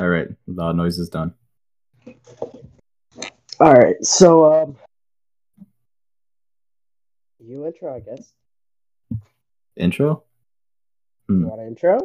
[0.00, 1.34] All right, the noise is done.
[3.60, 4.76] All right, so um,
[7.38, 8.32] you intro, I guess.
[9.76, 10.24] Intro?
[11.28, 11.44] You Hmm.
[11.48, 11.98] want an intro?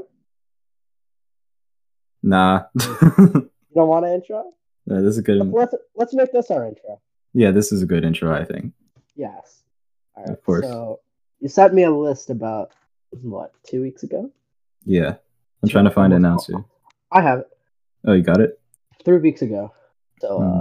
[2.24, 2.64] Nah.
[3.76, 4.54] You don't want an intro?
[4.86, 5.52] Yeah, this is a good.
[5.52, 7.02] Let's let's make this our intro.
[7.34, 8.34] Yeah, this is a good intro.
[8.34, 8.72] I think.
[9.18, 9.64] Yes.
[10.16, 10.32] All right.
[10.32, 10.66] Of course.
[10.66, 11.02] So
[11.42, 12.72] you sent me a list about
[13.12, 14.32] what two weeks ago.
[14.86, 15.16] Yeah,
[15.62, 16.64] I'm trying to find it now too.
[17.12, 17.48] I have it
[18.06, 18.60] Oh, you got it.
[19.04, 19.72] three weeks ago.
[20.22, 20.60] So Hmm.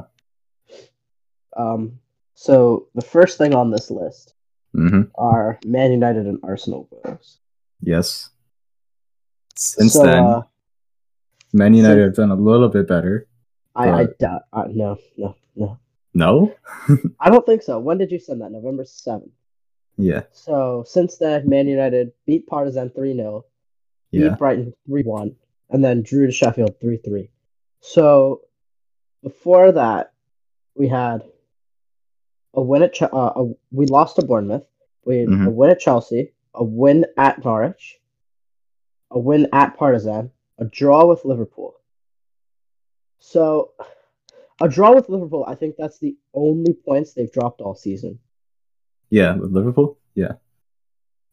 [1.56, 2.00] uh, um,
[2.34, 4.34] so the first thing on this list
[4.76, 5.02] Mm-hmm.
[5.14, 7.38] are Man United and Arsenal goals.
[7.80, 8.30] Yes.
[9.54, 10.42] Since So, then, uh,
[11.52, 13.28] Man United since- have done a little bit better.
[13.76, 14.42] I I but- doubt.
[14.52, 15.78] Uh, no, no, no.
[16.12, 16.54] No.
[17.20, 17.78] I don't think so.
[17.78, 18.50] When did you send that?
[18.50, 19.30] November seventh.
[19.96, 20.22] Yeah.
[20.32, 23.44] So since then, Man United beat Partizan 3 0,
[24.10, 24.34] beat Yeah.
[24.34, 25.36] Brighton 3 1,
[25.70, 27.30] and then drew to Sheffield 3 3.
[27.94, 28.40] So
[29.22, 30.14] before that,
[30.74, 31.22] we had
[32.54, 34.64] a win at Ch- uh, a, we lost to Bournemouth,
[35.04, 35.52] we had a Mhm.
[35.54, 38.00] win at Chelsea, a win at Norwich,
[39.10, 41.74] a win at Partizan, a draw with Liverpool.
[43.18, 43.72] So
[44.62, 48.18] a draw with Liverpool, I think that's the only points they've dropped all season.
[49.10, 49.36] Yeah.
[49.36, 49.98] With Liverpool.
[50.14, 50.32] Yeah.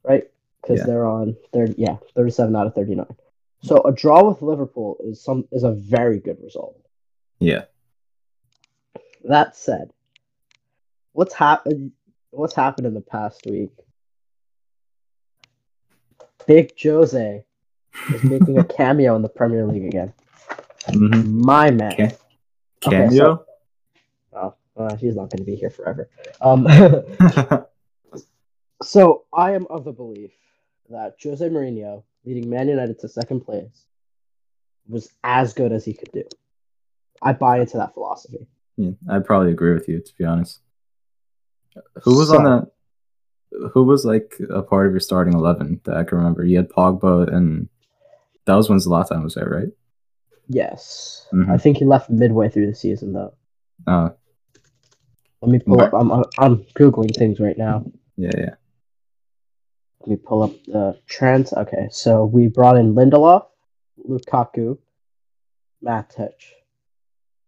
[0.03, 0.29] right?
[0.61, 0.85] Because Yeah.
[0.87, 3.15] they're on third, yeah, thirty-seven out of thirty-nine.
[3.63, 6.77] So a draw with Liverpool is some is a very good result.
[7.39, 7.65] Yeah.
[9.23, 9.91] That said,
[11.13, 11.91] what's happened?
[12.31, 13.69] What's happened in the past week?
[16.47, 17.45] Big Jose
[18.13, 20.13] is making a cameo in the Premier League again.
[20.87, 21.41] Mm-hmm.
[21.45, 21.95] My man.
[21.95, 22.15] Ca-
[22.83, 23.11] Okay, Cameo.
[23.11, 23.45] so-
[24.33, 26.09] Oh, uh, he's not going to be here forever.
[26.41, 26.65] Um,
[28.81, 30.31] so I am of the belief
[30.89, 33.85] that Jose Mourinho leading Man United to second place
[34.87, 36.23] was as good as he could do.
[37.21, 38.47] I buy into that philosophy.
[38.77, 40.59] yeah, I'd probably agree with you to be honest.
[42.03, 42.71] Who was on that?
[43.73, 46.43] Who was like a part of your starting eleven that I can remember?
[46.45, 47.69] You had Pogba, and
[48.45, 49.69] that was when Zlatan was there, right?
[50.47, 51.49] Yes, Mhm.
[51.49, 53.33] I think he left midway through the season though.
[53.87, 54.09] Uh,
[55.41, 55.93] Let me pull up.
[55.93, 57.85] I'm I'm googling things right now.
[58.17, 58.55] yeah, yeah.
[60.01, 61.53] Let me pull up the trends.
[61.53, 63.45] Okay, so we brought in Lindelof,
[64.09, 64.77] Lukaku,
[65.83, 66.31] Matic,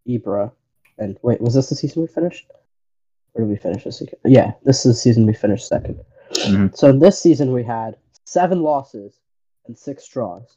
[0.08, 0.52] Ibra,
[0.98, 2.46] and wait, was this the season we finished?
[3.34, 3.98] Or did we finish this?
[3.98, 4.14] season?
[4.24, 5.98] Yeah, this is the season we finished 2nd
[6.32, 6.76] Mhm.
[6.76, 9.18] So this season we had seven losses
[9.66, 10.56] and six draws.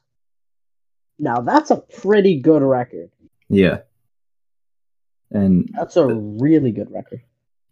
[1.17, 3.09] Now that's a pretty good record.
[3.49, 3.79] Yeah.
[5.31, 7.21] And That's a really good record.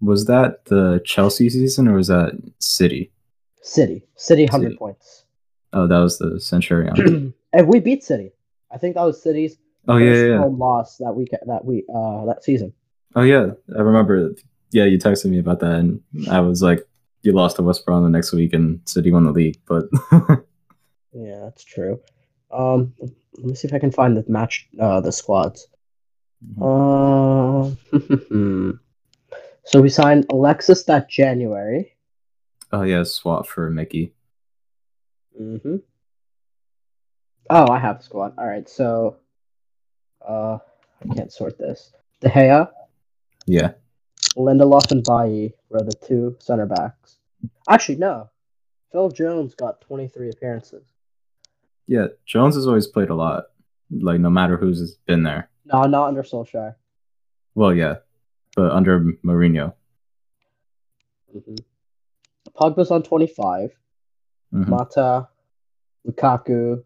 [0.02, 3.12] was that the Chelsea season or was that City?
[3.66, 4.78] City, City, hundred City.
[4.78, 5.26] points,
[5.74, 7.34] Oh, that was the Centurion.
[7.54, 8.32] and we beat City.
[8.72, 10.38] I think that was City's oh yeah, yeah, yeah.
[10.38, 12.74] home loss that week that we uh that season.
[13.16, 14.36] Oh yeah, I remember.
[14.72, 16.86] Yeah, you texted me about that, and I was like,
[17.24, 19.86] "You lost to West Brom the next week, and City won the league." But
[21.14, 22.00] Yeah, that's true.
[22.52, 25.68] Um, let me see if I can find the match, uh, the squads.
[26.62, 27.72] Uh,
[29.66, 31.95] so we signed Alexis that January.
[32.76, 34.14] Oh yeah, swap for Mickey.
[35.40, 35.78] Mm-hmm.
[37.50, 38.34] Oh, I have the squad.
[38.38, 39.18] All right, so,
[40.28, 40.58] uh,
[41.02, 41.94] I can't sort this.
[42.22, 42.70] De Gea,
[43.46, 43.72] Yeah,
[44.36, 47.18] Lindelof, and Bailly were the two center backs.
[47.70, 48.30] Actually, no.
[48.92, 50.84] Phil Jones got 23 appearances.
[51.88, 52.08] yeah.
[52.26, 53.46] Jones has always played a lot,
[53.92, 55.50] like no matter who's been there.
[55.66, 56.76] No, not under Solskjaer.
[57.56, 57.96] Well, yeah,
[58.56, 59.74] but under Mourinho.
[61.36, 61.56] Mm-hmm.
[62.56, 63.72] Pogba's on 25.
[64.54, 64.68] Mhm.
[64.68, 65.28] Mata,
[66.08, 66.84] Lukaku.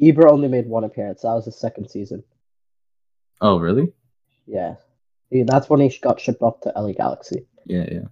[0.00, 1.22] Ibra only made one appearance.
[1.22, 2.24] That was his second season.
[3.40, 3.92] Oh really?
[4.46, 4.76] Yeah.
[5.30, 7.46] He, that's when he got shipped off to LA Galaxy.
[7.66, 8.04] Yeah, yeah.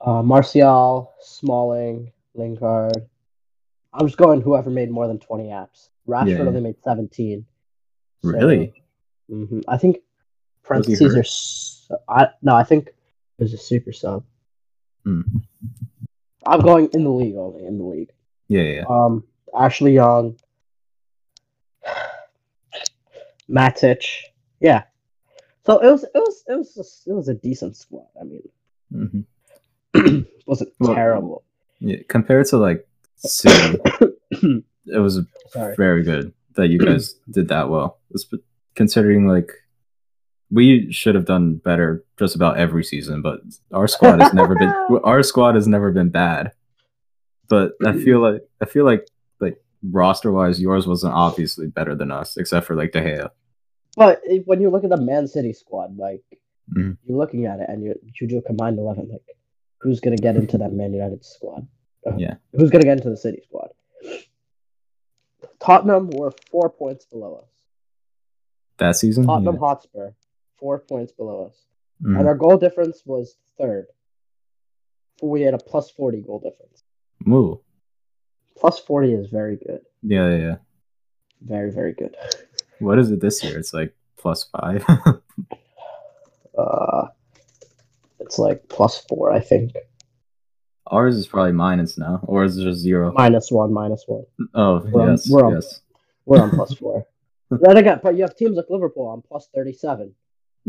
[0.00, 3.08] Uh, Martial, Smalling, Lingard.
[3.92, 5.88] I'm just going whoever made more than 20 apps.
[6.08, 6.42] Rashford Yeah, yeah.
[6.48, 7.44] only made 17.
[8.22, 8.82] So- Really?
[9.30, 9.62] Mhm.
[9.68, 9.98] I think
[10.62, 11.20] parentheses are.
[11.20, 12.94] s- I, no, I think it
[13.42, 14.24] was a super sub.
[15.04, 15.22] Hmm.
[16.50, 18.10] I'm going in the league only, in the league.
[18.48, 18.84] Yeah, yeah.
[18.88, 19.24] Um,
[19.58, 20.36] Ashley Young,
[23.48, 24.04] Matic,
[24.60, 24.84] yeah.
[25.66, 28.06] So it was, it was, it was, just, it was a decent squad.
[28.20, 28.42] I mean,
[28.92, 29.20] hmm
[29.94, 31.44] it wasn't Well- terrible.
[31.80, 31.98] yeah.
[32.08, 32.86] Compared to like
[33.16, 33.78] City,
[34.30, 35.20] it was
[35.50, 35.74] Sorry.
[35.76, 37.98] very good that you guys did that well.
[38.74, 39.50] Considering like
[40.50, 43.40] we should have done better just about every season, but
[43.72, 44.72] our squad has never been
[45.04, 46.52] our squad has never been bad.
[47.48, 49.06] But I feel like I feel like
[49.40, 53.30] like roster wise, yours wasn't obviously better than us, except for like De Gea.
[53.96, 56.22] But when you look at the Man City squad, like
[56.76, 56.96] Mhm.
[57.04, 59.22] you're looking at it and you you do a combined eleven, like
[59.80, 61.66] who's gonna get into that Man United squad?
[62.06, 62.34] Uh, Yeah.
[62.52, 63.70] Who's gonna get into the City squad?
[65.60, 67.48] Tottenham were four points below us.
[68.78, 69.26] That season?
[69.26, 69.60] Tottenham Yeah.
[69.60, 70.10] Hotspur,
[70.60, 71.64] four points below us.
[72.02, 72.18] Mhm.
[72.18, 73.86] And our goal difference was third.
[75.22, 76.84] We had a plus 40 goal difference.
[77.28, 77.60] Ooh.
[78.56, 79.80] Plus 40 is very good.
[80.02, 80.56] Yeah, yeah, yeah.
[81.42, 82.16] Very, very good.
[82.78, 83.58] What is it this year?
[83.58, 84.84] It's like plus five.
[86.58, 87.06] Uh,
[88.18, 89.72] it's like plus four, I think.
[90.88, 93.12] Ours is probably minus now, or is it just zero?
[93.14, 94.24] Minus one, minus one.
[94.54, 95.62] Oh, We're on- yes, we're on-
[96.26, 97.06] We're on plus four.
[97.50, 100.14] then again, but you have teams like Liverpool on plus 37.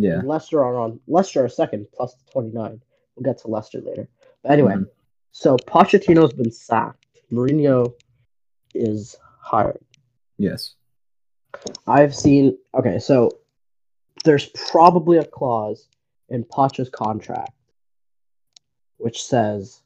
[0.02, 0.20] Yeah.
[0.20, 2.82] And Leicester are on Leicester are second plus 29.
[3.16, 4.08] We'll get to Leicester later.
[4.42, 4.90] But anyway, Mhm.
[5.32, 7.06] so Pochettino's been sacked.
[7.32, 7.94] Mourinho
[8.74, 9.84] is hired.
[10.38, 10.76] Yes.
[11.88, 12.58] I've seen.
[12.74, 13.30] Okay, so
[14.24, 15.88] there's probably a clause
[16.30, 17.52] in Poch's contract
[18.98, 19.82] which says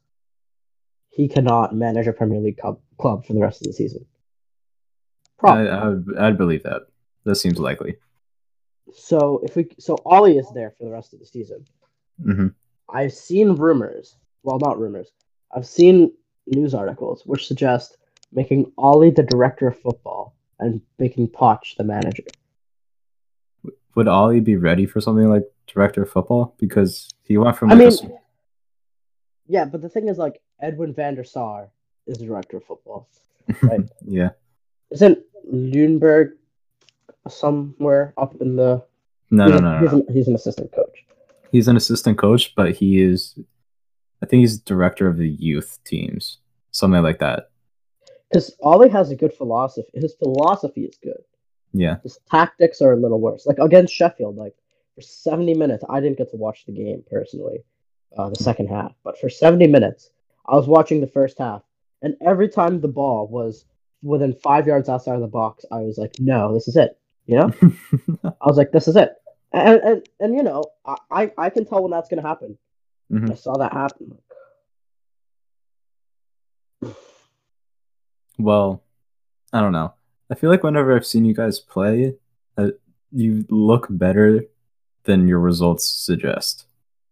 [1.10, 4.06] he cannot manage a Premier League club, club for the rest of the season.
[4.06, 5.70] I, Probably.
[5.70, 6.84] I would, I'd believe that.
[7.24, 7.98] That seems likely.
[8.94, 11.66] So if we, so Ollie is there for the rest of the season.
[12.22, 12.48] hmm
[12.88, 14.16] I've seen rumors.
[14.44, 15.12] Well, not rumors.
[15.52, 16.14] I've seen
[16.48, 17.98] news articles which suggest
[18.32, 22.24] making Ollie the director of football and making Poch the manager.
[23.96, 26.54] Would Ollie be ready for something like director of football?
[26.60, 28.18] Because he went from I like, a mean,
[29.48, 31.70] yeah, but the thing is, like Edwin van der Sar
[32.08, 33.08] is the director of football.
[33.62, 33.82] right.
[34.06, 34.30] yeah.
[34.92, 35.20] Isn't
[35.52, 36.34] Lundberg
[37.30, 38.84] somewhere up in the?
[39.32, 39.80] No, he's, no, no, no.
[39.80, 39.98] he's, no.
[39.98, 41.06] An, he's an assistant coach.
[41.52, 43.38] He's an assistant coach, but he is,
[44.22, 46.40] I think he's director of the youth teams,
[46.72, 47.50] something like that.
[48.30, 49.90] Because Ollie has a good philosophy.
[49.94, 51.24] His philosophy is good.
[51.74, 51.98] Yeah.
[52.04, 53.46] His tactics are a little worse.
[53.46, 54.56] Like against Sheffield, like
[54.96, 57.64] for 70 minutes, I didn't get to watch the game personally,
[58.18, 58.94] uh, the second half.
[59.04, 60.10] But for 70 minutes,
[60.48, 61.64] I was watching the first half,
[62.02, 63.66] and every time the ball was
[64.02, 67.38] within five yards outside of the box, I was like, "No, this is it." You
[67.38, 67.52] know,
[68.42, 69.14] I was like, "This is it,"
[69.52, 70.64] and and, and you know,
[71.12, 72.58] I, I can tell when that's gonna happen.
[73.12, 73.32] Mhm.
[73.32, 74.18] I saw that happen.
[78.38, 78.84] Well,
[79.54, 79.94] I don't know.
[80.30, 82.16] I feel like whenever I've seen you guys play,
[82.58, 82.70] uh,
[83.12, 84.44] you look better
[85.04, 86.66] than your results suggest.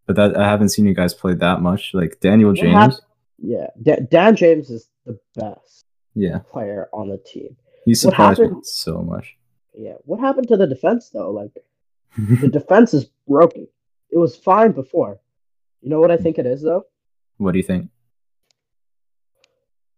[0.06, 1.94] But that I haven't seen you guys play that much.
[1.94, 3.02] Like Daniel James,
[3.38, 7.56] Yeah, Da- Dan James is the best yeah, player on the team.
[7.86, 9.38] he surprised me so much.
[9.76, 11.32] Yeah, what happened to the defense though?
[11.32, 11.52] Like
[12.18, 13.68] the defense is broken.
[14.12, 15.20] It was fine before.
[15.82, 16.86] You know what I think it is though?
[17.38, 17.90] what do you think?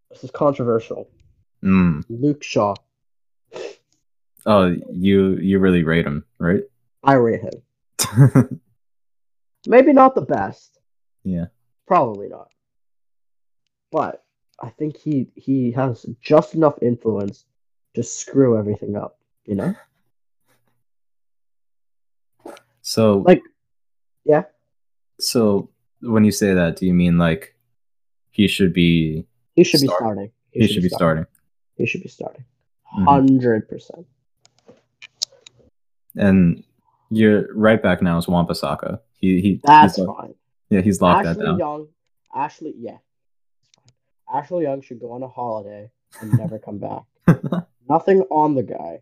[0.09, 1.09] This is controversial.
[1.63, 2.03] Mm.
[2.09, 2.75] Luke Shaw.
[4.45, 6.61] Oh, you you really rate him, right?
[7.03, 8.61] I rate him.
[9.67, 10.79] Maybe not the best.
[11.23, 11.45] yeah.
[11.87, 12.49] Probably not.
[13.91, 14.23] But
[14.61, 17.45] I think he he has just enough influence
[17.93, 19.75] to screw everything up, you know?
[22.81, 23.41] So Like
[24.25, 24.43] yeah.
[25.19, 25.69] so
[26.01, 27.55] when you say that, do you mean like
[28.31, 29.25] he should be
[29.55, 30.31] He should be starting.
[30.51, 31.25] he, should be starting?
[31.77, 32.45] He should be starting.
[32.97, 33.05] Mhm.
[33.05, 34.05] Hundred percent.
[36.15, 36.63] And
[37.09, 38.99] your right back now is Wan-Bissaka.
[39.17, 40.35] He he That's he's, fine.
[40.69, 41.59] yeah, he's locked that Ashley down.
[41.59, 41.87] Young,
[42.33, 42.97] Ashley, yeah,
[44.33, 45.89] Ashley Young should go on a holiday
[46.21, 47.03] and never come back.
[47.89, 49.01] Nothing on the guy,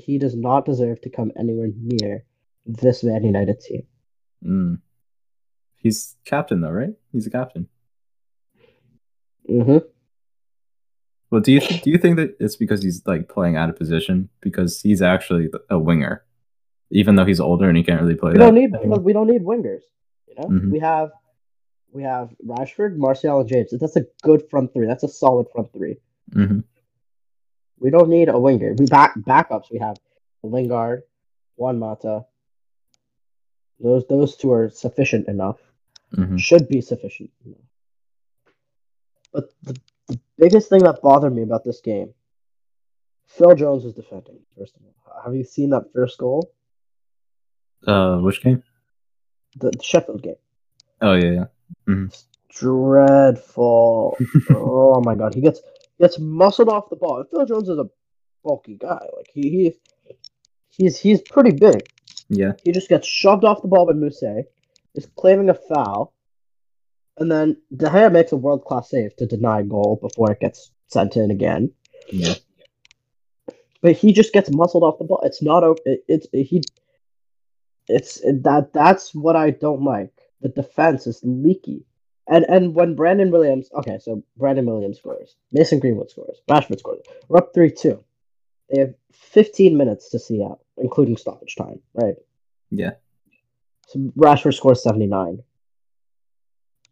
[0.00, 2.24] he does not deserve to come anywhere near
[2.66, 3.82] this Man United team.
[4.44, 4.78] Mm.
[5.76, 6.94] He's captain though, right?
[7.12, 7.68] He's a captain.
[9.46, 9.78] hmm
[11.30, 13.76] Well, do you th- do you think that it's because he's like playing out of
[13.76, 16.24] position because he's actually a winger,
[16.90, 18.44] even though he's older and he can't really play We that?
[18.44, 19.00] don't need anymore?
[19.00, 19.82] we don't need wingers.
[20.28, 20.70] You know, Mhm.
[20.70, 21.10] we have
[21.92, 23.74] we have Rashford, Martial, and James.
[23.78, 24.86] That's a good front three.
[24.86, 25.96] That's a solid front three.
[26.30, 26.64] Mhm.
[27.82, 28.74] We don't need a winger.
[28.78, 29.70] We back backups.
[29.70, 29.96] We have
[30.44, 31.02] Lingard,
[31.56, 32.24] Juan Mata.
[33.80, 35.58] Those those two are sufficient enough.
[36.14, 36.38] Mhm.
[36.38, 37.58] Should be sufficient enough.
[39.32, 42.14] But the, the biggest thing that bothered me about this game,
[43.26, 44.38] Phil Jones was defending.
[44.56, 46.52] First of all, have you seen that first goal?
[47.84, 48.62] Uh, which game?
[49.56, 50.36] The, the Sheffield game.
[51.00, 51.46] Oh yeah,
[51.88, 52.06] yeah.
[52.48, 54.16] Dreadful.
[54.50, 55.62] oh my god, he gets
[56.02, 57.20] gets muscled off the ball.
[57.20, 57.88] And Phil Jones is a
[58.44, 59.06] bulky guy.
[59.16, 59.74] Like he, he
[60.70, 61.88] he's he's pretty big.
[62.28, 62.52] Yeah.
[62.64, 64.44] He just gets shoved off the ball by Mousset,
[64.94, 66.12] is claiming a foul,
[67.18, 70.70] and then De Gea makes a world class save to deny goal before it gets
[70.88, 71.72] sent in again.
[72.10, 72.34] Yeah.
[73.80, 75.20] but he just gets muscled off the ball.
[75.24, 76.62] It's not o- it, it's it, he.
[77.88, 80.12] It's that that's what I don't like.
[80.40, 81.84] The defense is leaky,
[82.28, 87.02] and and when Brandon Williams, okay, so Brandon Williams scores, Mason Greenwood scores, Rashford scores.
[87.28, 88.02] We're up three two.
[88.70, 92.14] They have fifteen minutes to see out, including stoppage time, right?
[92.70, 92.92] Yeah.
[93.88, 95.42] So Rashford scores seventy nine.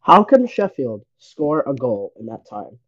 [0.03, 2.79] How can Sheffield score a goal in that time?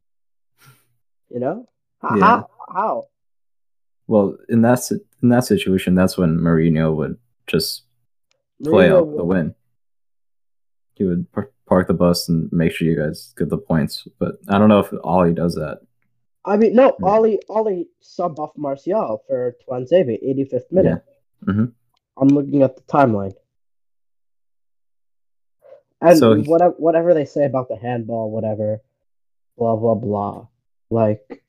[1.31, 1.69] You know,
[2.05, 2.21] H- Yeah.
[2.21, 3.05] how how
[4.07, 4.81] Well, in that
[5.23, 7.85] in that situation, that's when Mourinho would just
[8.65, 9.55] play Mourinho out the win.
[10.95, 11.27] He would
[11.73, 14.07] park the bus and make sure you guys get the points.
[14.19, 15.81] But I don't know if Ollie does that.
[16.45, 17.07] I mean, no, Yeah.
[17.09, 21.03] Ollie Ollie sub off Martial for Tuanzebe, 85th minute.
[21.47, 21.73] Mhm.
[22.19, 23.35] I'm looking at the timeline.
[26.03, 28.83] And So he- whatever whatever they say about the handball, whatever,
[29.57, 30.49] blah blah blah.
[30.91, 31.43] Like,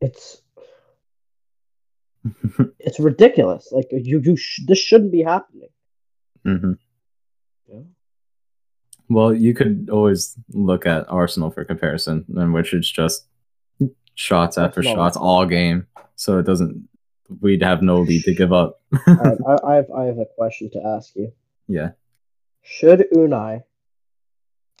[0.00, 0.42] it's
[2.78, 3.72] it's ridiculous.
[3.72, 5.70] Like you you sh- this shouldn't be happening.
[6.44, 6.83] hmm Yeah.
[9.14, 13.26] Well, you could always look at Arsenal for comparison, in which it's just
[14.14, 14.96] shots after Arsenal.
[14.96, 15.86] shots all game.
[16.16, 16.88] So it doesn't.
[17.40, 18.80] We'd have no lead to give up.
[19.06, 21.32] I, I have I have a question to ask you.
[21.68, 21.90] yeah.
[22.62, 23.62] Should Unai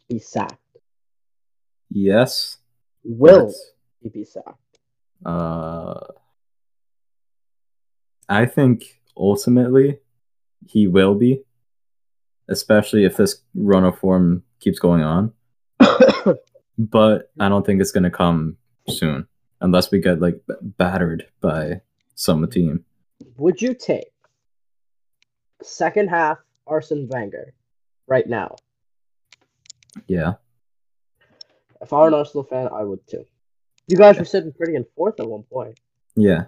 [0.08, 0.58] be sacked?
[1.90, 2.56] Yes.
[3.04, 3.70] Will That's-
[4.02, 4.78] he be sacked?
[5.24, 6.00] Uh,
[8.28, 9.98] I think ultimately
[10.66, 11.42] he will be,
[12.48, 15.32] especially if this run of form keeps going on.
[16.76, 18.56] But I don't think it's going to come
[18.88, 19.26] soon
[19.60, 21.80] unless we get like b- battered by
[22.14, 22.84] some team.
[23.36, 24.10] Would you take
[25.62, 27.54] second half Arsene Wenger
[28.06, 28.56] right now?
[30.08, 30.34] Yeah.
[31.80, 33.24] If I were an Arsenal fan, I would too.
[33.86, 35.78] You guys were sitting pretty in fourth at one point.
[36.16, 36.44] Yeah.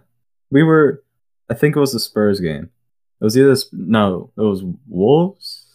[0.51, 1.05] We were,
[1.51, 2.71] I think it was the Spurs game.
[3.21, 5.66] It was either, no, it was Wolves?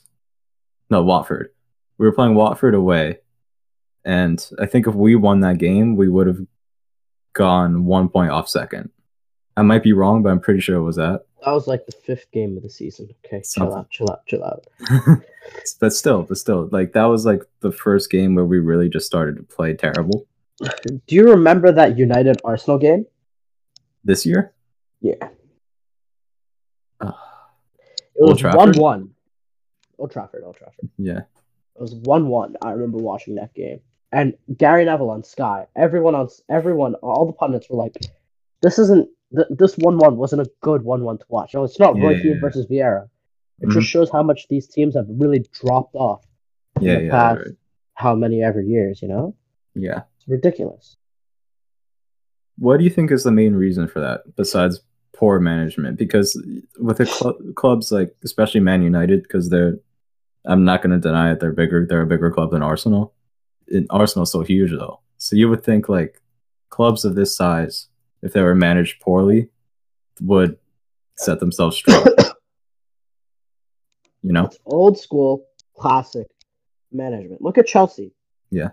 [0.92, 1.50] No, Watford.
[1.98, 3.20] We were playing Watford away.
[4.06, 6.40] And I think if we won that game, we would have
[7.34, 8.90] gone one point off second.
[9.58, 11.26] I might be wrong, but I'm pretty sure it was that.
[11.44, 13.10] That was like the fifth game of the season.
[13.26, 14.66] Okay, chill out, chill out, chill out.
[15.80, 19.08] but still, but still, like that was like the first game where we really just
[19.08, 20.28] started to play terrible
[21.08, 23.06] Do you remember that United Arsenal game?
[24.04, 24.52] this year.
[25.00, 25.14] Yeah.
[27.00, 27.12] Uh,
[28.16, 29.10] It was one one.
[30.02, 30.90] Old Trafford, Old Trafford.
[30.98, 31.20] yeah.
[31.76, 32.56] It was one one.
[32.62, 33.80] I remember watching that game.
[34.12, 35.68] And Gary Neville on Sky.
[35.76, 37.96] Everyone on everyone, all the pundits were like,
[38.62, 41.80] "This isn't th- this one one wasn't a good one one to watch." No, it's
[41.80, 42.22] not Roy Yeah.
[42.24, 43.08] Keane versus Vieira.
[43.62, 43.74] It Mhm.
[43.74, 46.26] just shows how much these teams have really dropped off
[46.82, 47.56] Yeah, the yeah, past right.
[47.94, 49.02] how many ever years.
[49.02, 49.36] You know,
[49.76, 50.02] yeah.
[50.18, 50.98] it's ridiculous.
[52.58, 54.82] What do you think is the main reason for that, besides
[55.14, 55.98] poor management?
[55.98, 56.30] Because
[56.80, 59.80] with the cl- clubs like, especially Man United, because they're,
[60.46, 61.86] I'm not going to deny it, they're bigger.
[61.88, 63.14] They're a bigger club than Arsenal.
[63.68, 66.22] And Arsenal's so huge though, so you would think like
[66.70, 67.88] clubs of this size,
[68.22, 69.50] if they were managed poorly,
[70.20, 70.58] would
[71.16, 72.04] set themselves straight.
[74.24, 74.46] you know?
[74.46, 75.46] It's old school,
[75.78, 76.28] classic
[76.92, 77.42] management.
[77.42, 78.12] Look at Chelsea.
[78.50, 78.70] Yeah.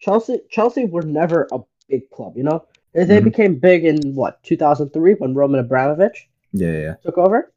[0.00, 1.58] Chelsea Chelsea were never a
[1.88, 2.64] big club, you know?
[2.94, 3.24] They, they Mhm.
[3.24, 6.72] became big in what, 2003 when Roman Abramovich yeah.
[6.72, 6.94] yeah.
[7.04, 7.52] took over?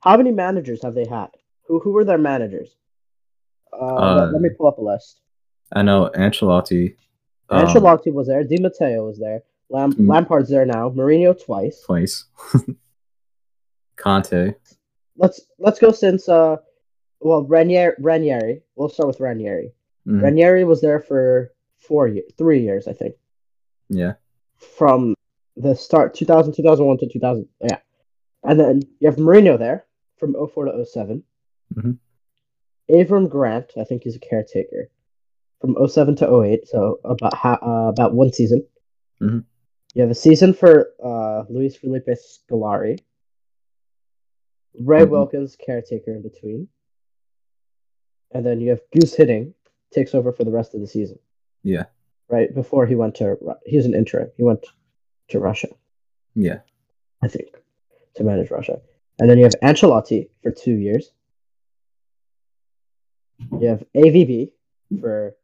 [0.00, 1.28] How many managers have they had?
[1.68, 2.74] Who who were their managers?
[3.72, 5.20] Uh, let, Uh, let me pull up a list.
[5.72, 6.96] I know Ancelotti.
[7.50, 8.42] um, Ancelotti was there.
[8.42, 9.42] Di Matteo was there.
[9.70, 10.08] Lam- Mm.
[10.08, 10.88] Lampard's there now.
[10.90, 11.82] Mourinho twice.
[11.84, 12.24] twice.
[13.96, 14.54] Conte.
[15.16, 16.56] Let's let's go since uh,
[17.20, 17.94] well Ranieri.
[17.98, 18.62] Ranieri.
[18.76, 19.72] We'll start with Ranieri.
[20.06, 20.22] Mhm.
[20.22, 23.14] Ranieri was there for four years, three years, I think.
[23.90, 24.14] Yeah.
[24.58, 25.14] from
[25.56, 27.78] the start 2000 2001 to 2000 yeah
[28.44, 29.86] and then you have Mourinho there
[30.18, 31.22] from 04 to 7
[31.74, 31.98] Mhm.
[32.90, 34.90] Avram Grant I think he's a caretaker
[35.60, 38.64] from 07 to 08 so about ha- uh, about one season
[39.20, 39.44] Mhm.
[39.94, 42.98] you have a season for uh, Luis Felipe Scolari
[44.80, 45.10] Ray Mhm.
[45.10, 46.68] Wilkins caretaker in between
[48.30, 49.54] and then you have Guus Hiddink
[49.90, 51.18] takes over for the rest of the season
[51.62, 51.86] Yeah.
[52.28, 54.64] right before he went to he was an interim he went
[55.28, 55.68] to Russia
[56.34, 56.60] Yeah.
[57.20, 57.48] I think,
[58.14, 58.80] to manage Russia.
[59.18, 61.10] And then you have Ancelotti for two years.
[63.60, 64.50] You have AVB
[65.00, 65.34] for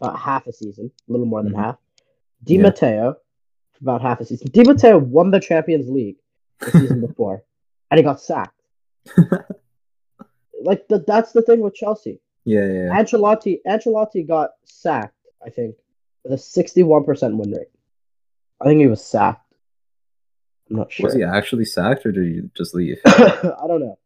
[0.00, 1.56] about half a season, a little more than Mhm.
[1.64, 1.78] half.
[2.44, 2.62] Di Yeah.
[2.62, 3.16] Matteo
[3.72, 4.48] for about half a season.
[4.50, 6.16] Di Matteo won the Champions League
[6.60, 7.44] the season before,
[7.90, 8.60] and he got sacked.
[10.64, 12.20] Like the, that's the thing with Chelsea.
[12.44, 13.02] Yeah, yeah, yeah.
[13.02, 15.74] Ancelotti Ancelotti got sacked, I think,
[16.22, 17.66] with a sixty-one percent win rate.
[18.60, 19.52] I think he was sacked.
[20.70, 21.06] I'm not sure.
[21.06, 23.00] Was he actually sacked or did he just leave?
[23.06, 23.98] I don't know.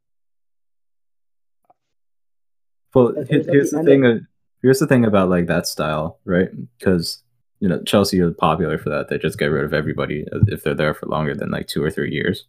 [2.96, 4.04] Well, It he- was at here's the thing.
[4.06, 4.18] uh,
[4.62, 6.48] Here's the thing about like that style, right?
[6.78, 7.22] Because
[7.60, 9.08] you know Chelsea are popular for that.
[9.08, 11.84] They just get rid of everybody uh, if they're there for longer than like two
[11.84, 12.46] or three years.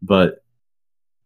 [0.00, 0.42] But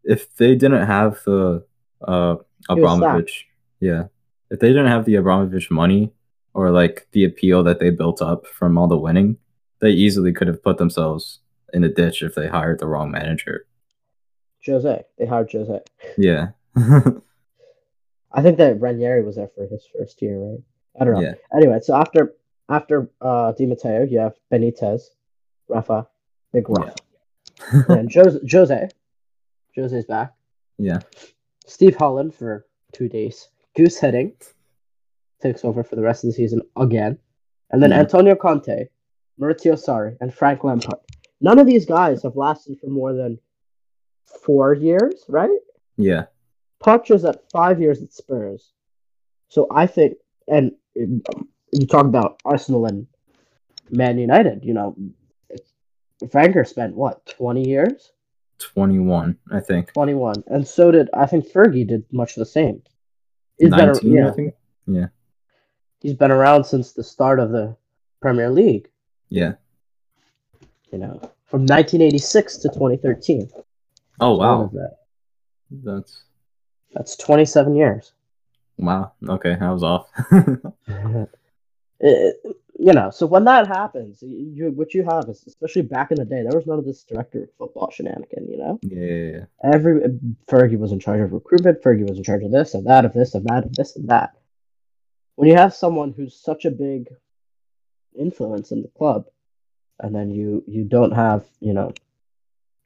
[0.03, 1.65] if they didn't have the
[2.05, 2.35] uh,
[2.69, 3.47] Abramovich,
[3.79, 4.07] yeah,
[4.51, 6.11] if they didn't have the Abramovich money
[6.53, 9.37] or like the appeal that they built up from all the winning,
[9.79, 11.39] they easily could have put themselves
[11.73, 13.65] in a ditch if they hired the wrong manager.
[14.65, 15.03] Jose.
[15.17, 15.79] They hired Jose.
[16.17, 16.49] Yeah,
[18.31, 20.59] I think that Ranieri was there for his first year, right?
[20.99, 21.21] I don't know.
[21.21, 22.33] yeah, Anyway, so after
[22.69, 25.01] after uh, Di Matteo, you have Benitez,
[25.69, 26.07] Rafa,
[26.51, 26.95] Big Rafa,
[27.89, 28.39] and Jose.
[28.51, 28.89] Jose.
[29.75, 30.33] Jose's back.
[30.77, 30.99] yeah.
[31.65, 33.49] Steve Holland for two days.
[33.77, 34.53] Guus Hiddink
[35.41, 37.17] takes over for the rest of the season again.
[37.69, 37.91] And then.
[37.91, 38.87] Antonio Conte,
[39.39, 40.99] Maurizio Sarri, and Frank Lampard.
[41.41, 43.37] None of these guys have lasted for more than
[44.43, 45.49] four years, right?
[45.97, 46.25] Yeah,
[46.83, 48.71] Poch is at five years at Spurs.
[49.49, 50.17] So I think,
[50.47, 53.07] and you talk about Arsenal and
[53.89, 54.95] Man United, you know,
[56.33, 58.11] Wenger spent what, 20 years?
[58.59, 59.93] 21, I think.
[59.93, 60.43] 21.
[60.47, 62.81] And so did, I think Fergie did much the same.
[63.59, 64.53] He's been, 19, yeah, I think.
[66.01, 67.75] he's been around since the start of the
[68.21, 68.89] Premier League,
[69.29, 69.53] Yeah.
[70.91, 73.49] you know, from 1986 to 2013.
[74.19, 74.97] Oh wow, that?
[75.83, 76.23] that's
[76.93, 78.13] That's 27 years.
[78.77, 79.11] wow.
[79.27, 80.09] Okay, I was off.
[81.99, 82.37] It-
[82.79, 86.25] you know, so when that happens, you, what you have is, especially back in the
[86.25, 88.79] day, there was none of this director of football shenanigan, you know?
[88.83, 89.73] yeah, yeah, yeah.
[89.73, 90.09] Every uh,
[90.47, 93.13] Fergie was in charge of recruitment, Fergie was in charge of this and that, of
[93.13, 94.35] this and that, of this and that.
[95.37, 97.09] When you have someone who's such a big
[98.17, 99.25] influence in the club,
[99.99, 101.91] and then you you don't have, you know,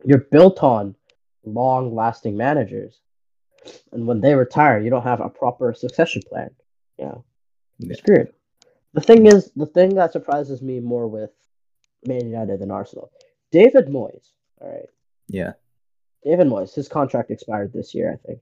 [0.05, 0.95] you're built on
[1.43, 2.97] long lasting managers.
[3.91, 6.49] And when they retire, you don't have a proper succession plan.
[6.97, 7.23] You know,
[7.79, 7.95] Yeah.
[7.95, 8.33] screwed.
[8.93, 11.31] The thing is, the thing that surprises me more with
[12.05, 13.11] Man United than Arsenal,
[13.51, 14.31] David Moyes.
[14.59, 14.89] All right,
[15.27, 15.53] yeah.
[16.23, 16.73] David Moyes.
[16.73, 18.41] His contract expired this year, I think,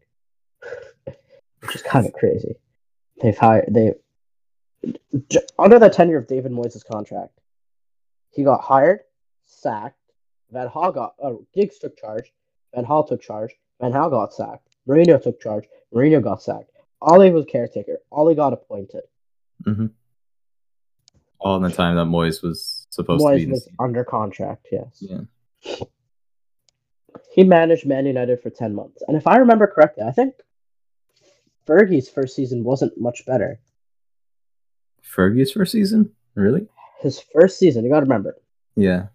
[1.62, 2.56] which is kind of crazy.
[3.22, 3.94] They've hired they
[5.30, 7.40] j- under the tenure of David Moyes' contract,
[8.32, 9.02] he got hired,
[9.46, 9.96] sacked.
[10.52, 12.34] Van Gaal got uh, Giggs took charge.
[12.74, 13.56] Van Gaal took charge.
[13.80, 14.69] Van Gaal got sacked.
[14.90, 15.66] Mourinho took charge.
[15.94, 16.72] Mourinho got sacked.
[17.02, 18.00] Ollie was caretaker.
[18.12, 19.04] Ollie got appointed.
[19.64, 19.88] hmm
[21.40, 23.52] All in the time that Moyes was supposed to Moyes be.
[23.52, 24.68] was under contract.
[24.72, 25.22] Yes, Yeah.
[27.32, 30.34] he managed Man United for ten months, and if I remember correctly, I think
[31.68, 33.60] Fergie's first season wasn't much better.
[35.04, 36.68] Fergie's first season, really?
[37.00, 38.36] His first season, you got to remember.
[38.76, 39.08] Yeah.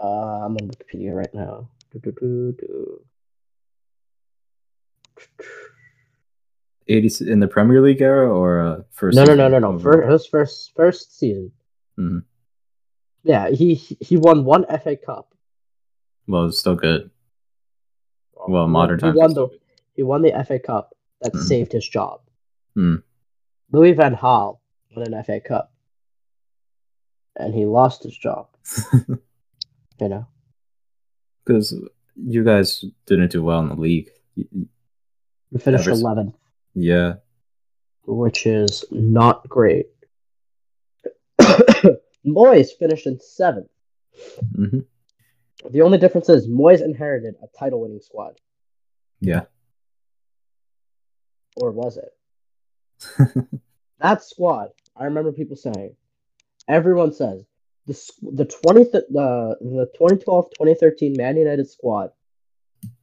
[0.00, 1.68] Uh, I'm on Wikipedia right now.
[1.92, 3.00] Do-do-do-do.
[6.88, 9.16] 80 in the Premier League era or uh, first?
[9.16, 9.78] No, no, no, no, no.
[9.78, 11.50] For his first first season.
[11.98, 12.24] Mhm.
[13.22, 15.34] Yeah, he he won one FA Cup.
[16.26, 17.10] Well, it's still good.
[18.46, 19.16] Well, modern he times.
[19.16, 19.48] won the
[19.94, 21.40] he won the FA Cup that Mhm.
[21.40, 22.20] saved his job.
[22.74, 22.96] Hmm.
[23.72, 24.58] Louis Van Gaal
[24.94, 25.72] won an FA Cup,
[27.36, 28.48] and he lost his job.
[30.00, 30.26] You know,
[31.44, 31.72] Because
[32.16, 34.10] you guys didn't do well in the league.
[35.54, 36.34] Y- finished Ever 11th,
[36.74, 37.14] Yeah.
[38.06, 39.86] which is not great.
[42.26, 43.70] Moyes finished in seventh.
[44.54, 44.80] hmm
[45.70, 48.38] The only difference is Moyes inherited a title-winning squad,
[49.20, 49.44] Yeah.
[51.56, 52.12] or was it?
[53.98, 55.96] that squad, I remember people saying,
[56.68, 57.44] everyone says
[57.86, 57.94] the
[58.32, 62.10] the twenty th- the the 2012-2013 Man United squad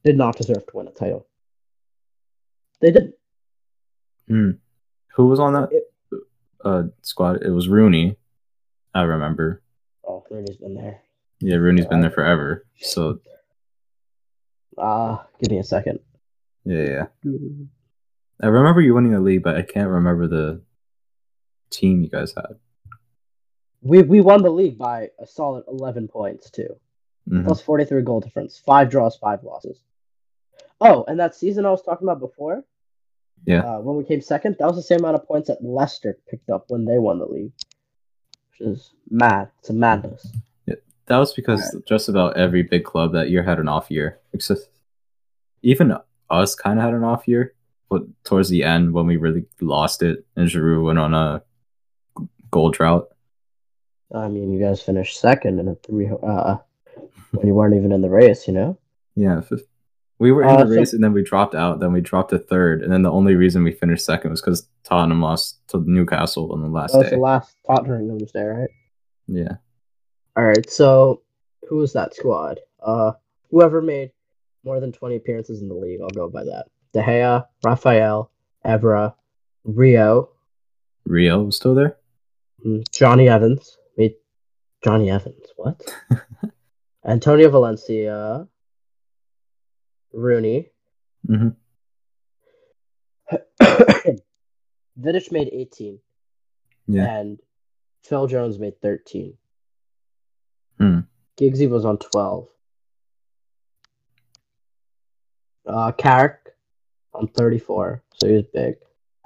[0.04, 1.26] did not deserve to win a title.
[2.82, 3.14] They didn't.
[4.28, 4.50] Hmm.
[5.14, 5.90] Who was on that It-
[6.64, 7.42] uh, squad?
[7.42, 8.16] It was Rooney.
[8.94, 9.62] I remember.
[10.06, 11.00] Oh, Rooney's been there.
[11.40, 12.66] Yeah, Rooney's been there forever.
[12.80, 13.20] So
[14.78, 16.00] Ah, give me a second.
[16.64, 17.32] yeah, yeah.
[18.40, 20.62] I remember you winning the league, but I can't remember the
[21.70, 22.56] team you guys had.
[23.82, 26.76] We we won the league by a solid eleven points too.
[27.28, 27.44] Mhm.
[27.44, 29.78] plus 43 goal difference, five draws, five losses.
[30.80, 32.64] Oh, and that season I was talking about before,
[33.44, 33.60] Yeah.
[33.60, 36.48] uh, when we came second, that was the same amount of points that Leicester picked
[36.50, 37.52] up when they won the league,
[38.50, 39.50] which is mad.
[39.58, 40.26] It's a madness.
[41.06, 44.20] That was because just about every big club that year had an off year.
[44.32, 44.60] Except
[45.62, 45.94] even
[46.30, 47.54] us kind of had an off year,
[47.90, 51.42] but towards the end when we really lost it and Giroud went on a
[52.50, 53.08] goal drought.
[54.14, 56.08] I mean, you guys finished second in a three.
[56.08, 56.56] Uh,
[57.32, 58.78] when you weren't even in the race, you know?
[59.16, 59.62] Yeah, fif-
[60.22, 61.80] we were in Uh, the so- race and then we dropped out.
[61.80, 64.68] Then we dropped to third, and then the only reason we finished second was because
[64.84, 67.16] Tottenham lost to Newcastle on the last That was day.
[67.16, 68.70] the last Tottenham was there, right?
[69.26, 69.56] Yeah,
[70.36, 71.22] All right, so
[71.68, 72.60] who was that squad?
[72.82, 73.12] Uh,
[73.50, 74.10] whoever made
[74.64, 76.66] more than 20 appearances in the league, I'll go by that.
[76.92, 78.30] De Gea, Rafael,
[78.64, 79.14] Evra,
[79.64, 80.30] Rio,
[81.04, 81.96] Rio was still there.
[82.64, 83.76] mm, Johnny Evans.
[83.96, 84.14] Made
[84.84, 85.80] Johnny Evans, what?
[87.04, 88.46] Antonio Valencia,
[90.12, 90.68] Rooney.
[91.26, 91.48] hmm
[95.00, 95.98] Vidic made 18,
[96.86, 97.38] Yeah, and
[98.02, 99.34] Phil Jones made 13.
[100.78, 100.98] Hmm.
[101.40, 102.46] Giggsy was on 12.
[105.66, 106.38] Uh, Carrick
[107.14, 108.74] on 34, so he was big.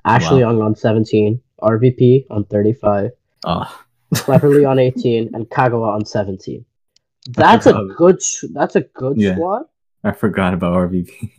[0.04, 0.50] Ashley Wow.
[0.52, 1.40] Young on 17.
[1.62, 3.10] RVP on 35.
[3.44, 6.64] oh, Cleverley on 18, and Kagawa on 17.
[7.30, 7.96] That's a forgot.
[7.96, 8.20] good.
[8.52, 9.34] That's a good Yeah.
[9.34, 9.62] squad.
[10.06, 11.32] I forgot about RVP.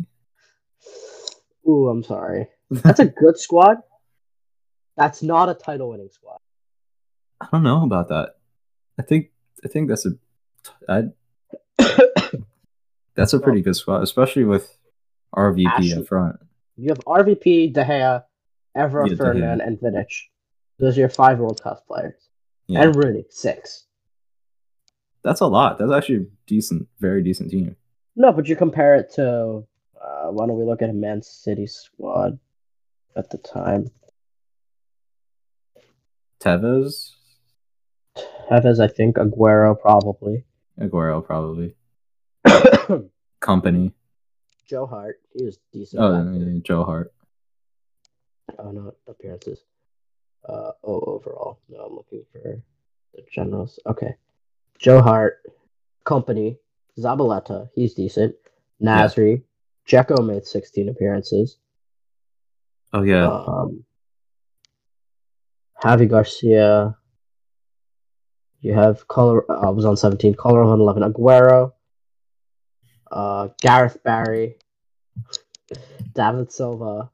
[1.67, 2.47] Ooh, I'm sorry.
[2.69, 3.77] That's a good squad.
[4.97, 6.39] That's not a title-winning squad.
[7.39, 8.36] I don't know about that.
[8.99, 9.32] I think
[9.63, 10.12] I think that's a
[10.89, 11.03] I,
[13.15, 14.75] that's a pretty good squad, especially with
[15.36, 16.38] RVP Ashley- in front.
[16.75, 18.23] You have RVP, De Gea,
[18.75, 20.08] Evra, Yeah, Ferdinand, and Vidic.
[20.77, 22.19] Those are your five World Cup players.
[22.67, 23.86] Yeah, And Rooney, six.
[25.23, 25.77] that's a lot.
[25.80, 27.75] That's actually a decent, very decent team.
[28.19, 29.63] No, but you compare it to.
[30.01, 32.39] Uh, why don't we look at a Man City squad
[33.15, 33.91] at the time?
[36.39, 37.12] Tevez,
[38.49, 39.17] Tevez, I think.
[39.17, 40.45] Aguero, probably.
[40.80, 41.75] Aguero, probably.
[43.41, 43.91] Kompany.
[44.65, 46.01] Joe Hart, he was decent.
[46.01, 46.45] Oh, back and then.
[46.45, 47.13] then Joe Hart.
[48.58, 49.63] Oh no, appearances.
[50.47, 51.60] Uh oh, overall.
[51.69, 52.62] No, I'm looking for
[53.13, 53.80] the generals.
[53.86, 54.15] Okay,
[54.80, 55.39] Joe Hart,
[56.03, 56.58] Kompany,
[56.99, 58.36] Zabaleta, he's decent.
[58.81, 59.43] Nasri,
[59.88, 61.57] Dzeko made 16 appearances.
[62.93, 63.83] Oh yeah, Um,
[65.83, 66.95] Javi Garcia.
[68.62, 69.43] You have Color.
[69.51, 70.33] I was on 17.
[70.36, 71.03] Color on 11.
[71.03, 71.73] Aguero.
[73.12, 74.57] Uh, Gareth Barry.
[76.13, 77.12] David Silva.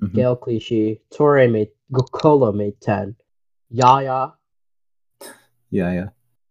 [0.00, 0.12] Mhm.
[0.14, 1.00] Gaël Clichy.
[1.10, 1.70] Torre made.
[1.92, 3.14] Gokola made 10.
[3.70, 4.34] Yaya.
[5.70, 6.08] yeah, yeah.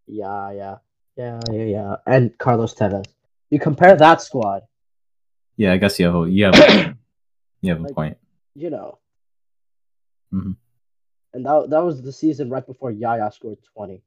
[0.08, 0.76] Yeah, yeah.
[1.18, 1.96] Yeah, yeah, yeah.
[2.06, 3.06] And Carlos Tevez.
[3.50, 4.64] You compare that squad,
[5.56, 6.96] Yeah, I guess you have a, you have a,
[7.62, 8.18] you have a Like- point.
[8.56, 9.00] you know.
[10.34, 10.56] Mhm.
[11.34, 14.02] And that, that was the season right before Yaya scored 20.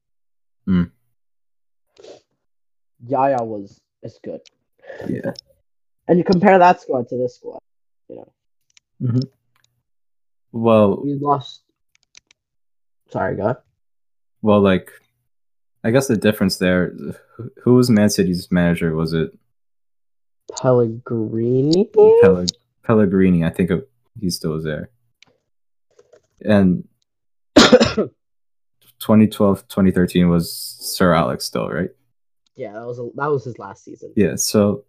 [0.68, 0.90] Mm.
[3.07, 4.40] Yaya was is good.
[5.09, 5.33] Yeah.
[6.09, 7.61] And you compare that squad to this squad,
[8.09, 8.33] you know.
[9.01, 9.18] hmm
[10.53, 11.62] Well, We lost.
[13.11, 13.57] Sorry, God.
[14.42, 14.90] well, like,
[15.83, 16.95] I guess the difference there.
[17.62, 18.95] who- was Man City's manager?
[18.95, 19.31] Was it
[20.61, 21.88] Pellegrini?
[22.23, 22.47] Pelle-
[22.83, 23.45] Pellegrini?
[23.45, 23.71] I think
[24.21, 24.90] he still was there.
[26.45, 26.87] And
[27.57, 31.90] 2012, 2013 was Sir Alex still, right?
[32.57, 34.12] yeah, that was a, that was his last season.
[34.16, 34.35] Yeah.
[34.37, 34.85] So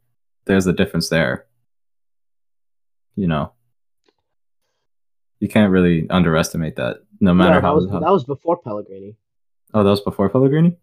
[0.46, 1.46] there's a difference there.
[3.16, 3.54] You know,
[5.40, 6.98] you can't really underestimate that.
[7.22, 9.16] No No, matter that how, was how- that was before Pellegrini.
[9.74, 10.78] Oh, that was before Pellegrini.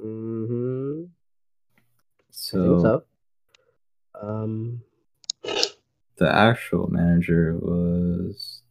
[0.00, 1.04] Mm-hmm.
[2.30, 3.02] So, I think so.
[4.20, 4.82] Um,
[6.16, 8.62] the actual manager was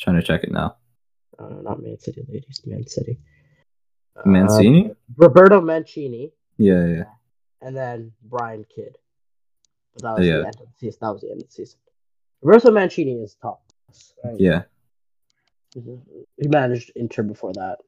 [0.00, 0.76] trying to check it now.
[1.38, 3.18] uh, not Man City, ladies, Man City.
[4.16, 4.90] Uh, Mancini.
[5.16, 7.04] Roberto Mancini, yeah, yeah.
[7.62, 8.96] and then Brian Kidd.
[9.94, 10.38] But that was Yeah.
[10.38, 10.98] the end of the season.
[11.00, 11.78] That was the end of the season.
[12.42, 13.61] Roberto Mancini is top.
[14.24, 14.34] Right?
[14.38, 14.62] Yeah.
[15.74, 17.78] He managed Inter before that.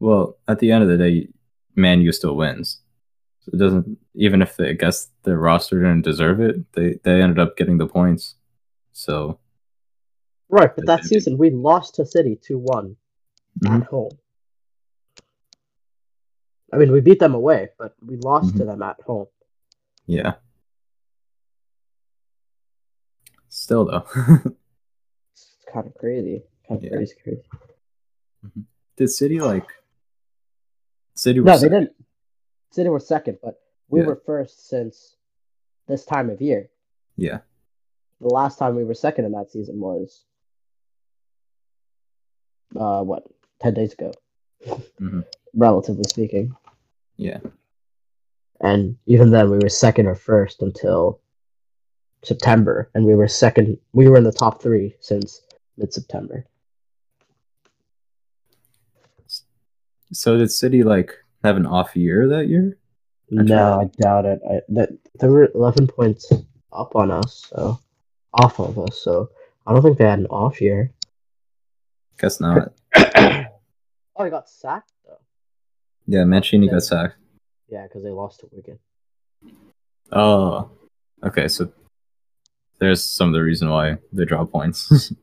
[0.00, 1.28] Well, at the end of the day,
[1.74, 2.80] Man U still wins.
[3.40, 7.20] So it doesn't even if they I guess their roster didn't deserve it, they they
[7.22, 8.36] ended up getting the points.
[8.92, 9.38] So
[10.50, 12.96] Right, but that season we lost to City 2 1
[13.60, 13.82] Mhm.
[13.82, 14.18] at home.
[16.72, 18.66] I mean, we beat them away, but we lost to Mhm.
[18.66, 19.26] them at home.
[20.08, 20.34] Yeah.
[23.48, 24.04] Still though.
[25.32, 26.42] It's kind of crazy.
[26.66, 26.96] Kind of Yeah.
[26.96, 27.42] crazy, crazy.
[28.96, 29.66] Did City like
[31.14, 31.80] City was No, they second.
[31.80, 32.04] didn't.
[32.72, 34.06] City were second, but we Yeah.
[34.06, 35.16] were first since
[35.86, 36.70] this time of year.
[37.16, 37.40] Yeah.
[38.20, 40.24] The last time we were second in that season was,
[42.76, 43.24] uh, what,
[43.60, 44.12] 10 days ago,
[44.66, 45.20] mm-hmm.
[45.54, 46.54] relatively speaking.
[47.16, 47.40] Yeah.
[48.60, 51.20] And even then, we were second or first until
[52.24, 53.78] September, and we were second.
[53.92, 55.42] We were in the top three since
[55.76, 56.44] mid September.
[60.12, 61.12] So did City like
[61.44, 62.78] have an off year that year?
[63.30, 63.80] I No.
[63.80, 64.40] I doubt it.
[64.48, 64.90] I, that
[65.20, 66.32] they were eleven points
[66.72, 67.78] up on us, so
[68.34, 69.00] off of us.
[69.00, 69.30] So
[69.66, 70.92] I don't think they had an off year.
[72.18, 72.72] Guess not.
[72.96, 75.20] oh, he got sacked though.
[76.06, 77.16] Yeah, Mancini got sacked.
[77.68, 78.78] Yeah, because they lost to Wigan.
[80.10, 80.70] Oh,
[81.24, 81.48] okay.
[81.48, 81.70] So
[82.78, 85.12] there's some of the reason why they draw points.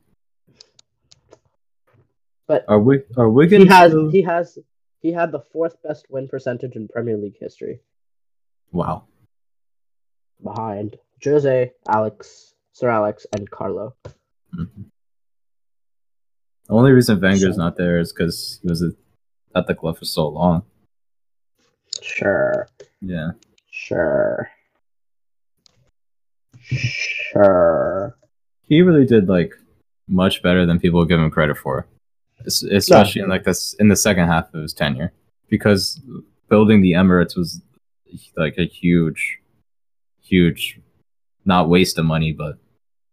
[2.48, 3.02] But are we?
[3.16, 3.62] Are Wigan?
[3.62, 4.58] he has still- he has
[5.02, 7.80] he had the fourth best win percentage in Premier League history,
[8.72, 9.04] Wow.
[10.42, 13.94] behind Jose, Alex, Sir Alex, and Carlo.
[14.54, 14.84] Mhm.
[16.68, 18.94] The only reason Wenger's So- not there is because he was
[19.54, 20.62] at the club for so long.
[22.02, 22.68] Sure,
[23.00, 23.30] Yeah.
[23.70, 24.48] sure,
[26.62, 28.16] sure.
[28.62, 29.52] He really did like
[30.08, 31.86] much better than people give him credit for,
[32.44, 35.12] Es- especially in like this in the second half of his tenure,
[35.48, 36.00] because
[36.48, 37.60] building the Emirates was
[38.36, 39.38] like a huge,
[40.22, 40.80] huge,
[41.44, 42.58] not waste of money, but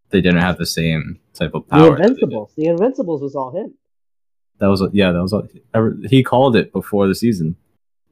[0.10, 1.90] they didn't have the same type of power.
[1.92, 2.10] that they did.
[2.12, 3.74] Invincibles, the Invincibles was all him.
[4.60, 5.48] That was yeah, that was all,
[6.10, 7.56] he called it before the season.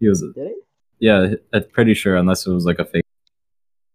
[0.02, 0.56] He was Did he?
[1.00, 3.06] yeah, I'm pretty sure unless it was like a fake,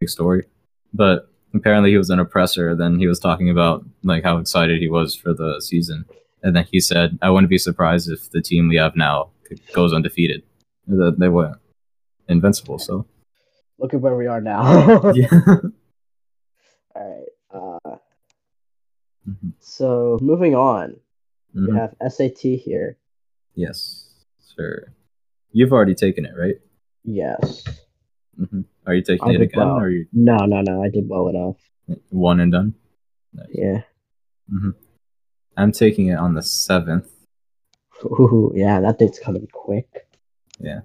[0.00, 0.46] fake story.
[0.94, 2.74] But apparently he was an oppressor.
[2.76, 6.06] Then he was talking about like how excited he was for the season,
[6.44, 9.30] and then he said, "I wouldn't be surprised if the team we have now
[9.74, 10.42] goes undefeated."
[10.86, 11.58] That They were
[12.28, 12.78] invincible.
[12.78, 13.04] So
[13.78, 15.10] Look at where we are now.
[15.14, 15.28] yeah.
[16.94, 17.28] all right.
[17.52, 17.96] Uh,
[19.28, 19.52] Mhm.
[19.58, 20.96] so moving on,
[21.52, 21.76] we Mhm.
[21.76, 22.96] have SAT here.
[23.56, 24.14] Yes,
[24.54, 24.94] sure.
[25.52, 26.56] You've already taken it, right?
[27.04, 27.64] Yes.
[28.36, 29.76] hmm Are you taking I it again, well.
[29.80, 30.82] or you No, no, no.
[30.82, 31.56] I did well enough.
[32.10, 32.74] one and done?
[33.50, 33.82] Yeah.
[34.50, 34.70] hmm
[35.56, 37.08] I'm taking it on the seventh.
[38.04, 40.06] Ooh, yeah, that date's coming quick.
[40.60, 40.80] Yeah.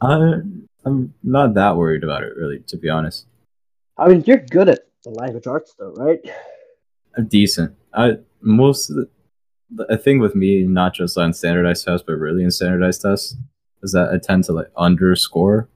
[0.00, 0.40] I
[0.84, 3.26] I'm not that worried about it, really, to be honest.
[3.98, 6.20] I mean, you're good at the language arts, though, right?
[7.16, 7.74] I'm decent.
[7.94, 9.08] I most of the,
[9.88, 13.36] the thing with me, not just on standardized tests, but really in standardized tests,
[13.82, 15.68] is that I tend to like underscore.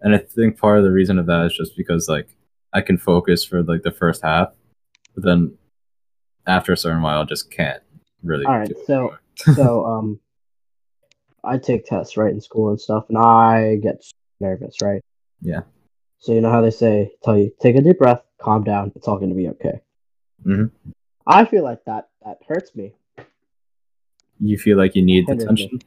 [0.00, 2.28] And I think part of the reason of that is just because like
[2.72, 4.50] I can focus for like the first half,
[5.14, 5.56] but then
[6.46, 7.82] after a certain while, I just can't
[8.22, 8.44] really.
[8.46, 9.16] All right, so-
[9.54, 10.20] so, um,
[11.44, 14.04] I take tests, right, in school and stuff, and I get
[14.40, 15.00] nervous, right?
[15.40, 15.60] Yeah.
[16.18, 19.06] So you know how they say, tell you, take a deep breath, calm down, it's
[19.06, 19.80] all going to be okay.
[20.44, 20.90] Mm-hmm.
[21.26, 22.94] I feel like that that hurts me.
[24.40, 25.70] you feel like you need attention.
[25.72, 25.80] Me.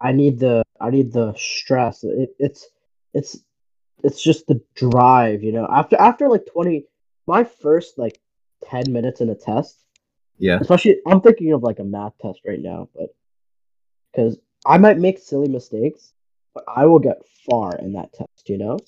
[0.00, 2.04] I need the I need the stress.
[2.04, 2.68] It, it's
[3.14, 3.38] it's
[4.02, 5.66] it's just the drive, you know.
[5.70, 6.86] After after like twenty,
[7.26, 8.18] my first like
[8.64, 9.84] ten minutes in a test,
[10.38, 10.58] Yeah.
[10.60, 13.10] especially I'm thinking of like a math test right now, but
[14.12, 16.12] because I might make silly mistakes,
[16.54, 18.78] but I will get far in that test, you know,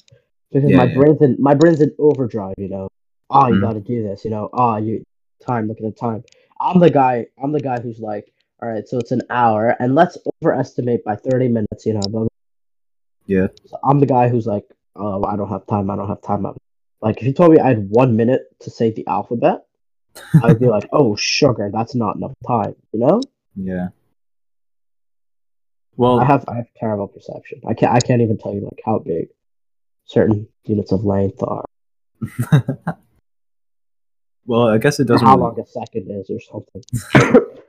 [0.53, 0.95] because Yeah, my yeah.
[0.95, 2.89] brain's in my brain's in overdrive, you know.
[3.31, 3.61] Ah, you Mhm.
[3.61, 4.49] got to do this, you know.
[4.53, 5.03] Ah, you
[5.47, 5.69] time.
[5.69, 6.25] Look at the time.
[6.61, 7.27] I'm the guy.
[7.43, 11.17] I'm the guy who's like, all right, so it's an hour, and let's overestimate by
[11.17, 12.01] thirty minutes, you know.
[12.09, 12.29] Blah, blah.
[13.27, 13.49] Yeah.
[13.67, 14.65] So I'm the guy who's like,
[14.97, 15.91] oh, I don't have time.
[15.91, 16.47] I don't have time.
[16.47, 16.57] I'm-
[17.01, 19.67] Like if you told me I had one minute to say the alphabet,
[20.45, 23.21] I'd be like, oh, sugar, that's not enough time, you know.
[23.57, 23.89] Yeah.
[25.97, 27.61] Well, I have I have terrible perception.
[27.69, 29.29] I can't I can't even tell you like how big
[30.05, 31.65] certain units of length are,
[34.47, 35.27] well, I guess it doesn't.
[35.27, 36.83] how really- long a second is, or something.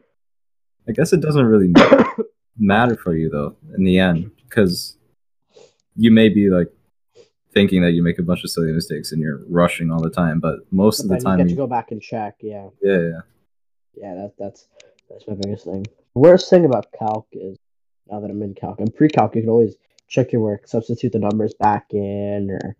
[0.88, 1.72] I guess it doesn't really
[2.58, 4.98] matter for you though in the end because
[5.96, 6.68] you may be like
[7.54, 10.40] thinking that you make a bunch of silly mistakes and you're rushing all the time,
[10.40, 12.36] but most But of the then you time, get to you, go back and check.
[12.42, 13.20] Yeah, yeah, yeah,
[13.96, 14.16] yeah.
[14.16, 14.68] That that's
[15.10, 15.84] that's my biggest thing.
[16.16, 17.58] The worst thing about calc is
[18.10, 19.76] now that I'm in calc, and pre-calc, you can always
[20.08, 22.76] check your work, substitute the numbers back in, or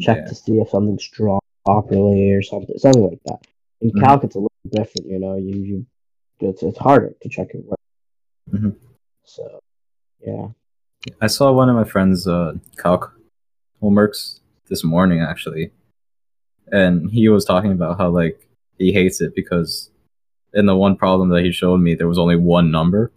[0.00, 0.24] check yeah.
[0.26, 3.38] to see if something's drawn properly or something, something like that.
[3.80, 4.00] In Mhm.
[4.00, 5.08] calc, it's a little different.
[5.08, 5.86] You know, you you
[6.42, 7.78] it's it's harder to check your work.
[8.50, 8.76] Mhm.
[9.24, 9.60] So,
[10.20, 10.48] yeah.
[11.20, 13.12] I saw one of my friends' uh, calc
[13.82, 15.72] homeworks this morning actually,
[16.70, 19.90] and he was talking about how like he hates it because
[20.54, 23.10] in the one problem that he showed me there was only one number,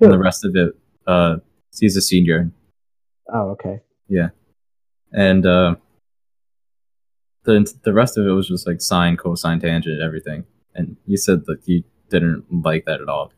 [0.00, 0.74] and the rest of it,
[1.06, 1.36] uh,
[1.78, 2.50] he's a senior
[3.32, 3.80] Oh, okay.
[4.08, 4.30] Yeah,
[5.12, 5.76] and uh,
[7.44, 10.44] the the rest of it was just like sine, cosine, tangent, everything.
[10.74, 11.84] And you said that you
[12.20, 13.32] didn't like that at all.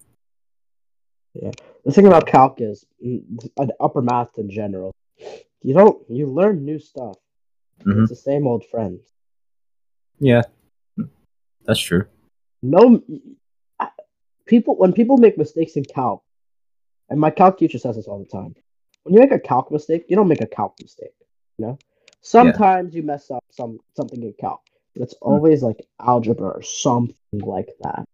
[1.35, 1.51] Yeah,
[1.85, 3.23] the thing about calc is mm,
[3.57, 4.93] uh, upper math in general.
[5.63, 7.17] You don't you learn new stuff.
[7.85, 8.03] Mhm.
[8.03, 9.01] It's the same old friends.
[10.21, 10.43] Yeah,
[11.65, 12.07] that's true.
[12.63, 13.03] No,
[14.47, 16.23] people when people make mistakes in calc,
[17.09, 18.55] and my calc teacher says this all the time.
[19.03, 21.15] When you make a calc mistake, you don't make a calc mistake.
[21.59, 21.79] You know,
[22.23, 24.61] sometimes you mess up some something in calc,
[24.95, 28.05] but it's always like algebra or something like that.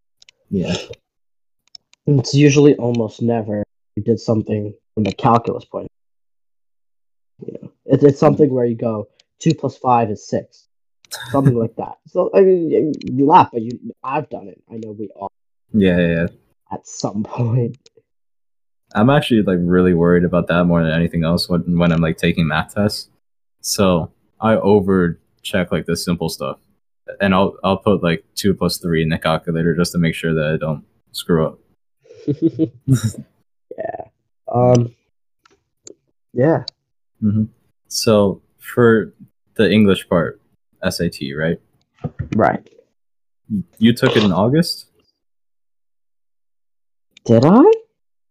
[0.51, 0.75] Yeah,
[2.07, 3.63] It's usually almost never
[3.97, 5.89] you did something from the calculus point.
[7.47, 9.09] You know, it's it's something where you go
[9.39, 10.69] two plus five is six,
[11.31, 11.99] something like that.
[12.09, 14.61] So I mean, you laugh, but you I've done it.
[14.71, 15.31] I know we all
[15.73, 16.07] yeah, yeah.
[16.15, 16.27] yeah.
[16.73, 17.79] at some point.
[18.95, 22.17] I'm actually like really worried about that more than anything else when when I'm like
[22.17, 23.09] taking math tests.
[23.61, 24.11] So
[24.41, 26.59] I over check like the simple stuff,
[27.21, 30.35] and I'll I'll put like two plus three in the calculator just to make sure
[30.35, 31.59] that I don't screw up.
[32.27, 34.05] yeah.
[34.53, 34.95] Um.
[36.33, 36.65] Yeah.
[37.21, 37.45] hmm
[37.89, 39.13] So for
[39.55, 40.41] the English part,
[40.89, 41.61] SAT, right?
[42.37, 42.69] Right.
[43.79, 44.87] You took it in August.
[47.25, 47.61] Did I?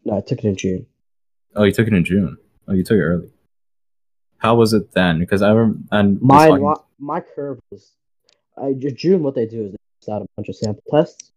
[0.05, 0.85] No, I took it in June.
[1.55, 2.37] Oh, you took it in June.
[2.67, 3.31] Oh, you took it early.
[4.37, 5.19] How was it then?
[5.19, 5.79] Because I remember.
[5.91, 7.91] and was Mine, talking- my curve was.
[8.61, 9.23] I June.
[9.23, 11.31] What they do is they test out a bunch of sample tests.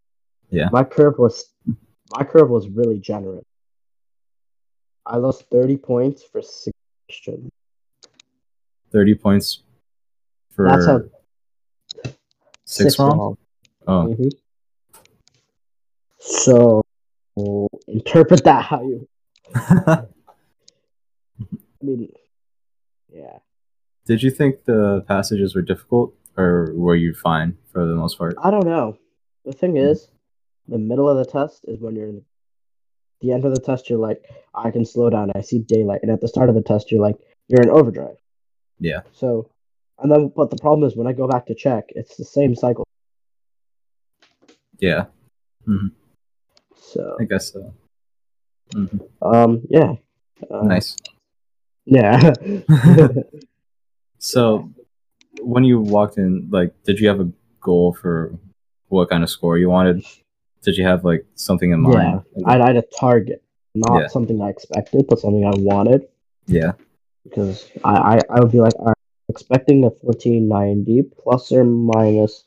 [0.51, 0.69] Yeah.
[0.73, 1.47] My curve was,
[2.17, 3.45] my curve was really generous.
[5.07, 6.77] I lost thirty points for six
[7.09, 7.51] questions.
[8.93, 9.63] thirty points
[10.51, 11.01] for That's how
[12.65, 13.37] six, wrong.
[13.87, 14.31] Oh, Mhm.
[16.19, 16.83] So
[17.89, 19.09] interpret that how you.
[19.55, 20.05] I
[21.83, 22.13] mean,
[23.13, 23.39] yeah.
[24.07, 28.35] did you think the passages were difficult, or were you fine for the most part?
[28.43, 28.99] I don't know.
[29.45, 30.09] The thing is,
[30.69, 32.23] the middle of the test is when you're in
[33.21, 33.91] the end of the test.
[33.91, 35.31] You're like, I can slow down.
[35.35, 36.01] I see daylight.
[36.03, 37.17] And at the start of the test, you're like,
[37.49, 38.17] you're in overdrive.
[38.79, 39.01] Yeah.
[39.13, 39.51] So,
[39.99, 42.55] and then, but the problem is when I go back to check, it's the same
[42.55, 42.85] cycle.
[44.79, 45.07] Yeah,
[45.67, 45.89] Mm-hmm.
[46.77, 47.73] So, I guess so.
[48.75, 48.87] hmm
[49.23, 49.93] um, yeah.
[50.51, 50.97] Uh, Nice.
[51.85, 52.33] Yeah.
[54.19, 54.71] So,
[55.45, 58.37] when you walked in, like, did you have a goal for
[58.89, 60.05] what kind of score you wanted?
[60.63, 62.23] Did you have like something in mind?
[62.37, 62.47] yeah.
[62.49, 63.43] I, had a target,
[63.75, 64.07] not Yeah.
[64.09, 66.07] something I expected, but something I wanted.
[66.47, 66.73] yeah.
[67.25, 68.95] because I, I, I would be like, I'm
[69.29, 72.45] expecting a 1490 plus or minus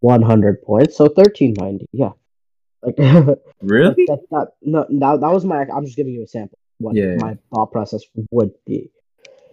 [0.00, 1.86] 100 points, so 1390.
[1.92, 2.12] Yeah,
[2.82, 2.96] like
[3.62, 4.04] Really?
[4.06, 5.66] that, that no that, that was my.
[5.74, 6.58] I'm just giving you a sample.
[6.78, 7.16] What Yeah, yeah.
[7.20, 8.90] my thought process would be.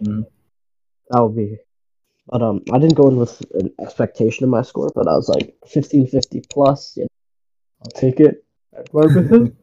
[0.02, 0.26] Mhm.
[1.10, 1.58] That would be.
[2.28, 5.28] But um, I didn't go in with an expectation of my score, but I was
[5.28, 6.96] like 1550 plus.
[6.96, 7.08] You know,
[7.82, 8.44] I'll take it.
[8.76, 9.54] I run with it.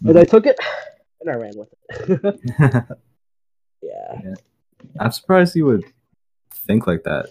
[0.08, 0.58] and I took it,
[1.20, 2.44] and I ran with it.
[3.82, 4.34] yeah.
[4.98, 5.84] I'm surprised you would
[6.66, 7.26] think like that.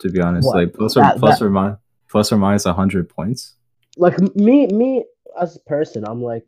[0.00, 0.56] To be honest, What?
[0.56, 3.54] like plus or That- plus that- or minus plus or minus hundred points.
[3.96, 5.04] like me me
[5.40, 6.46] as a person i'm like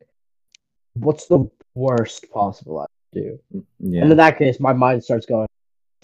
[0.95, 4.03] what's the worst possible i could do Yeah.
[4.03, 5.48] and in that case my mind starts going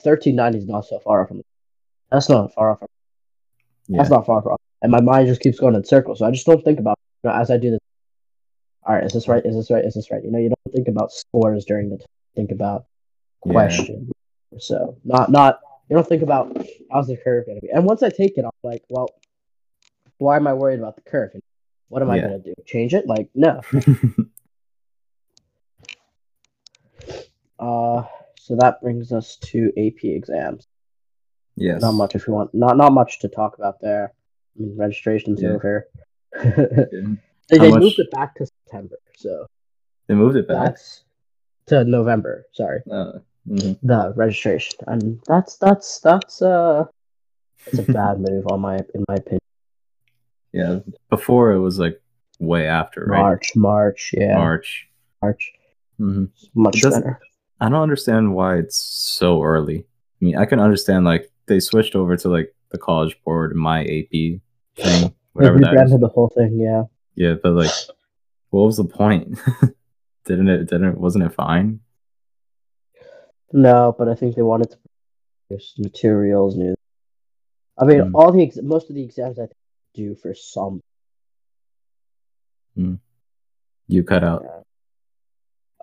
[0.04, 1.42] 1390 is not so far off from
[2.10, 2.88] that's not far off from
[3.88, 3.98] yeah.
[3.98, 6.46] that's not far from and my mind just keeps going in circles so i just
[6.46, 7.80] don't think about you know, as i do this
[8.86, 10.74] all right is this right is this right is this right you know you don't
[10.74, 12.04] think about scores during the t-
[12.36, 12.84] think about
[13.46, 13.52] Yeah.
[13.52, 14.10] question
[14.58, 16.56] so not not you don't think about
[16.90, 19.08] how's the curve gonna be and once i take it i'm like well
[20.18, 21.42] why am i worried about the curve And
[21.88, 23.60] what am i gonna do change it like no
[27.58, 28.02] Uh,
[28.44, 30.66] so that brings us to AP exams.
[31.56, 31.80] yes.
[31.80, 32.50] Not much if you want.
[32.64, 34.06] Not not much to talk about there.
[34.56, 35.54] I mean, registration's Yeah.
[35.54, 35.88] over.
[36.34, 36.50] Yeah.
[37.48, 39.46] they they much- moved it back to September, so
[40.08, 40.58] They moved it back.
[40.64, 41.04] that's
[41.70, 42.34] to November.
[42.52, 43.12] Sorry, Uh,
[43.48, 43.78] mhm.
[43.82, 46.84] the registration, and that's that's that's uh,
[47.66, 49.40] it's a bad move on my in my opinion.
[50.52, 50.80] Yeah.
[51.08, 51.96] Before it was like
[52.52, 53.20] way after, right?
[53.22, 54.68] March, March, yeah, March.
[55.22, 55.42] March,
[55.98, 57.18] hmm much better.
[57.60, 59.86] I don't understand why it's so early.
[60.20, 63.82] I mean, I can understand like they switched over to like the college board, my
[63.82, 64.40] AP
[64.76, 65.68] thing, whatever that is.
[65.70, 66.58] rebranded the whole thing.
[66.58, 67.70] Yeah, Yeah, but like,
[68.50, 69.38] what was the point?
[70.24, 70.68] didn't it?
[70.68, 70.98] Didn't it?
[70.98, 71.80] Wasn't it fine?
[73.52, 74.78] no, but I think they wanted to
[75.48, 76.74] produce materials new.
[77.78, 78.10] I mean, Mm.
[78.14, 79.52] all the ex- most of the exams I think
[79.94, 80.80] do for some
[83.86, 84.44] You cut out.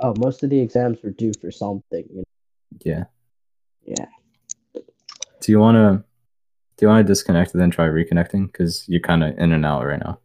[0.02, 2.06] Oh, most of the exams were due for something.
[2.10, 2.24] You know?
[2.84, 3.04] Yeah.
[3.86, 4.06] Yeah.
[5.41, 6.04] Do you want to?
[6.78, 8.47] Do you want to disconnect and then try reconnecting?
[8.47, 10.20] Because you're kind of in and out right now.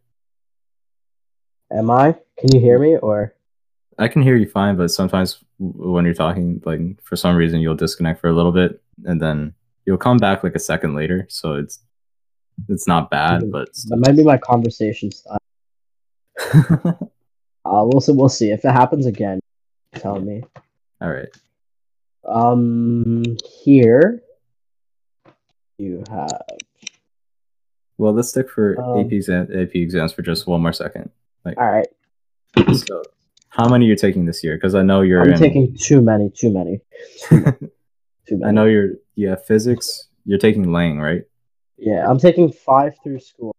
[1.71, 2.15] Am I?
[2.39, 2.97] Can you hear me?
[2.97, 3.35] Or
[3.99, 7.75] I can hear you fine, but sometimes when you're talking, like for some reason, you'll
[7.75, 9.53] disconnect for a little bit and then
[9.85, 11.27] you'll come back like a second later.
[11.29, 11.79] So it's
[12.69, 15.37] it's not bad, but That might be my conversation style.
[17.67, 18.13] Uh, we'll see.
[18.13, 19.41] We'll see if it happens again.
[19.95, 20.43] Tell me.
[21.01, 21.29] all right.
[22.25, 23.23] Um,
[23.63, 24.21] here
[25.77, 26.41] you have.
[27.97, 31.09] Well, let's stick for Um, AP exam, AP exams for just one more second.
[31.45, 31.87] Like, All right,
[32.75, 33.01] So,
[33.49, 34.55] how many you're taking this year?
[34.55, 35.39] Because I know you're I'm in.
[35.39, 36.29] taking too many.
[36.29, 36.81] Too many.
[37.29, 38.43] Too many.
[38.45, 38.89] I know you're.
[39.15, 40.09] Yeah, physics.
[40.25, 41.23] You're taking Lang, right?
[41.77, 43.55] Yeah, I'm taking five through school.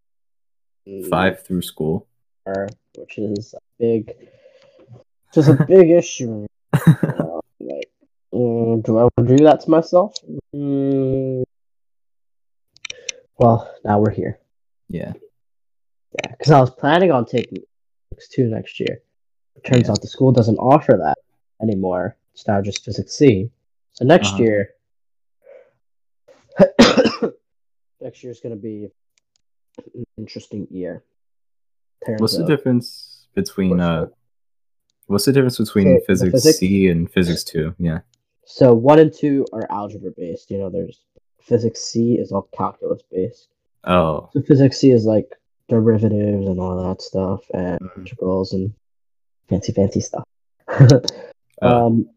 [1.08, 2.06] Five through school.
[2.96, 4.14] Which is a big,
[5.32, 6.46] just a big issue.
[6.72, 7.90] Uh, like,
[8.32, 10.14] mm, do I want to do that to myself?
[10.54, 11.42] Mm,
[13.38, 14.38] well, now we're here.
[14.88, 15.12] Yeah.
[16.12, 17.58] Yeah, because I was planning on taking
[18.10, 19.02] physics two next year.
[19.56, 19.92] It turns Yeah.
[19.92, 21.18] out the school doesn't offer that
[21.60, 22.16] anymore.
[22.34, 23.50] It's now just physics C.
[23.92, 24.42] So next Uh-huh.
[24.44, 24.74] year,
[28.00, 28.90] next year is going to be
[29.94, 31.04] an interesting year.
[32.18, 34.06] What's the difference between uh?
[35.09, 37.74] What's the difference between the physics, physics- C and physics two?
[37.78, 38.00] Yeah.
[38.44, 40.50] So one and two are algebra based.
[40.50, 41.00] You know, there's
[41.40, 43.48] physics C is all calculus based.
[43.84, 44.28] Oh.
[44.32, 45.34] So physics C is like
[45.68, 47.98] derivatives and all that stuff and Mhm.
[47.98, 48.72] integrals and
[49.48, 50.24] fancy fancy stuff.
[50.68, 51.00] Oh.
[51.62, 52.09] um,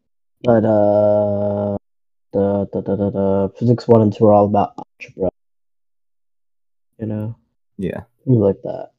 [0.43, 1.77] but uh,
[2.33, 5.29] the the, the the the physics one and two are all about algebra.
[6.99, 7.35] You know,
[7.77, 8.03] Yeah.
[8.25, 8.91] things like that.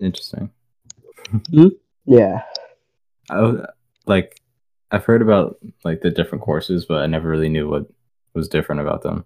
[0.00, 0.50] Interesting.
[2.04, 2.42] Yeah.
[3.30, 3.64] I w-
[4.06, 4.40] like.
[4.90, 7.84] I've heard about like the different courses, but I never really knew what
[8.32, 9.24] was different about them.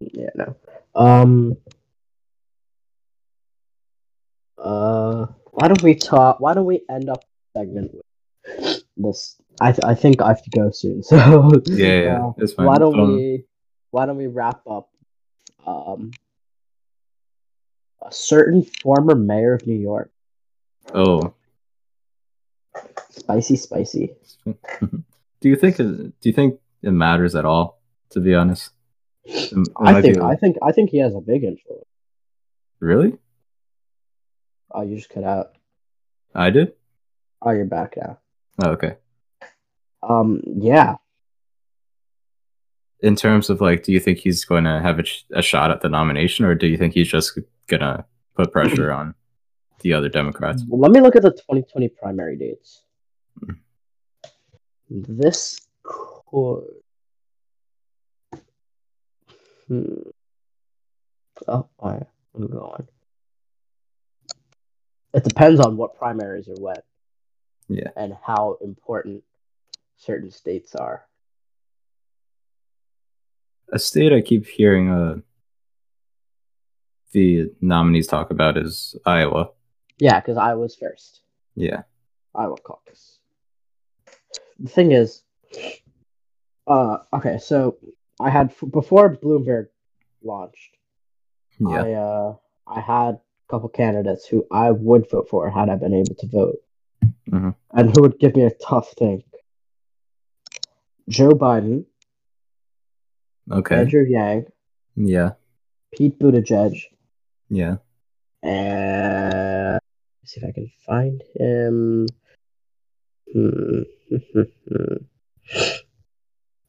[0.00, 0.56] Yeah, no.
[0.96, 1.56] Um.
[4.58, 6.40] Uh, why don't we talk?
[6.40, 7.24] Why don't we end up
[7.56, 7.92] segment
[8.58, 9.36] with this?
[9.60, 11.02] I th- I think I have to go soon.
[11.06, 11.16] So
[11.66, 12.66] Yeah, yeah, uh, it's fine.
[12.66, 13.44] why don't Um, we?
[13.92, 14.90] Why don't we wrap up?
[15.66, 16.10] Um,
[18.02, 20.10] a certain former mayor of New York,
[20.94, 21.34] Oh.
[23.10, 24.14] spicy, spicy.
[24.44, 25.84] do you think it,
[26.20, 27.80] do you think it matters at all?
[28.10, 28.70] To be honest,
[29.24, 31.84] It- I be think a- I think I think he has a big influence.
[32.80, 33.18] really.
[34.70, 35.52] Oh, you just cut out.
[36.34, 36.72] I did.
[37.42, 38.18] Oh, you're back now.
[38.62, 38.96] Oh, okay.
[40.02, 40.96] Um, yeah.
[43.00, 45.70] In terms of like, do you think he's going to have a, sh- a shot
[45.70, 48.04] at the nomination, or do you think he's just gonna
[48.36, 49.14] put pressure on
[49.80, 50.64] the other Democrats?
[50.68, 52.82] Well, let me look at the 2020 primary dates.
[54.88, 56.64] This could.
[59.68, 60.10] Hmm.
[61.48, 62.00] Oh, I,
[62.34, 62.88] I'm going.
[65.12, 66.76] It depends on what primaries are when.
[67.68, 67.88] Yeah.
[67.96, 69.24] And how important
[69.96, 71.06] certain states are.
[73.72, 75.16] A state I keep hearing uh,
[77.12, 79.50] the nominees talk about is Iowa.
[79.98, 81.22] Yeah, because I was first.
[81.54, 81.82] Yeah.
[82.34, 83.18] Iowa caucus.
[84.60, 85.22] The thing is,
[86.66, 87.78] uh, okay, so
[88.20, 89.68] I had before Bloomberg
[90.22, 90.76] launched,
[91.58, 91.82] Yeah.
[91.82, 92.36] I uh,
[92.66, 93.20] I had a
[93.50, 96.56] couple candidates who I would vote for had I been able to vote,
[97.30, 97.54] Mhm.
[97.72, 99.24] and who would give me a tough think.
[101.08, 101.86] Joe Biden,
[103.50, 103.76] Okay.
[103.76, 104.46] Andrew Yang,
[104.96, 105.34] Yeah.
[105.92, 106.82] Pete Buttigieg,
[107.48, 107.76] Yeah.
[108.42, 109.45] and
[110.26, 112.06] see if I can find him.
[113.32, 113.82] Hmm.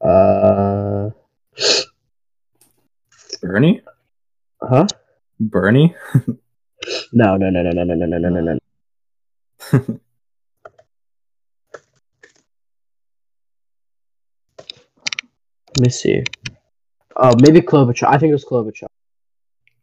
[0.00, 1.10] uh.
[3.40, 3.82] Bernie.
[4.60, 4.86] Huh?
[5.40, 5.94] Bernie.
[7.12, 8.58] No, no, no, no, no, no, no, no, no, no, no.
[15.76, 16.24] Let me see.
[17.16, 18.08] Oh, maybe Klobuchar.
[18.08, 18.87] I think it was Klobuchar.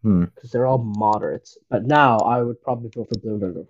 [0.06, 0.26] Hmm.
[0.26, 1.58] because they're all moderates.
[1.68, 3.66] But now I would probably vote for Bloomberg.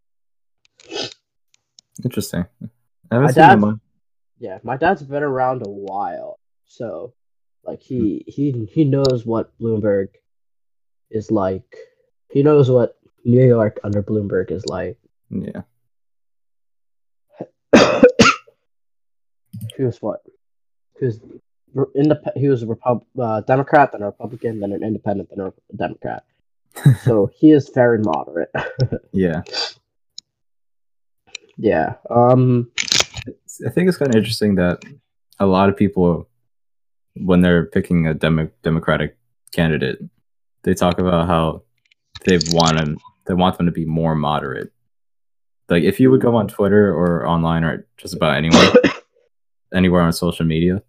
[2.03, 2.45] Interesting.
[3.09, 3.81] I haven't My seen him
[4.37, 7.13] Yeah, my dad's been around a while, so
[7.63, 8.31] like he hmm.
[8.31, 10.09] he he knows what Bloomberg
[11.09, 11.77] is like.
[12.29, 14.97] He knows what New York under Bloomberg is like.
[15.29, 15.61] Yeah.
[19.79, 20.19] was what?
[20.99, 21.39] Re-
[21.75, 25.53] indep- He was a Repub- uh, Democrat, then a Republican, then an Independent, then a
[25.75, 26.23] Democrat.
[27.03, 28.51] so he is very moderate.
[29.11, 29.43] Yeah.
[31.57, 31.95] yeah.
[32.09, 32.71] Um.
[33.65, 34.83] I think it's kind of interesting that
[35.39, 36.27] a lot of people,
[37.15, 39.17] when they're picking a demo- Democratic
[39.53, 39.99] candidate,
[40.63, 41.63] they talk about how
[42.25, 44.71] they want them, they want them to be more moderate.
[45.69, 48.73] Like if you would go on Twitter or online or just about anywhere,
[49.73, 50.83] anywhere on social media,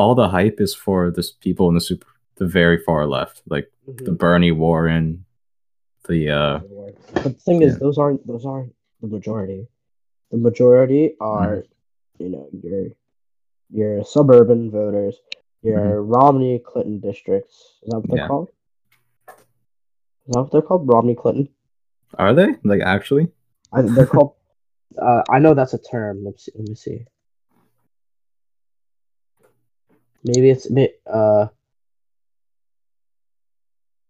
[0.00, 2.06] all the hype is for this people in the super
[2.40, 4.18] the very far left, like the Mhm.
[4.22, 5.04] Bernie Warren,
[6.08, 6.58] the uh,
[7.12, 8.72] But the thing is, those aren't those aren't
[9.02, 9.60] the majority.
[10.32, 11.24] The majority Mm-hmm.
[11.44, 11.56] are,
[12.22, 12.82] you know, your
[13.80, 15.14] your suburban voters,
[15.62, 17.56] your Romney Clinton districts.
[17.82, 18.24] Is that what they're Mm-hmm.
[18.24, 18.28] Yeah.
[18.28, 18.48] called?
[20.26, 20.88] Is that what they're called?
[20.94, 21.46] Romney Clinton.
[22.18, 23.28] are they like actually?
[23.72, 24.32] I, they're called.
[25.08, 26.24] Uh, I know that's a term.
[26.26, 26.52] Let's see.
[26.58, 26.98] Let me see.
[30.24, 30.68] Maybe it's
[31.06, 31.48] uh.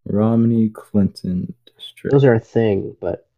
[0.06, 2.12] Romney Clinton district.
[2.12, 3.28] those are a thing, but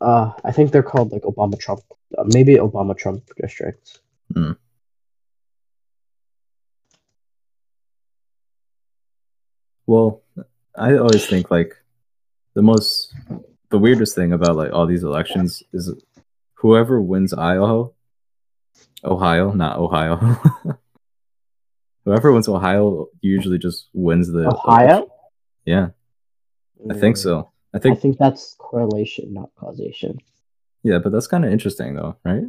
[0.00, 1.82] uh, I think they're called like Obama Trump,
[2.16, 4.00] uh, maybe Obama Trump districts.
[9.86, 10.22] Well,
[10.76, 11.74] I always think like
[12.54, 13.14] the most
[13.70, 15.92] the weirdest thing about like all these elections is
[16.54, 17.90] whoever wins Iowa,
[19.04, 20.38] Ohio, not Ohio.
[22.06, 25.10] whoever wins Ohio usually just wins the Ohio?
[25.66, 25.88] Yeah,
[26.90, 27.50] I think Mm, so.
[27.74, 30.18] I think I think that's correlation, not causation.
[30.82, 32.44] yeah, but that's kind of interesting though, right?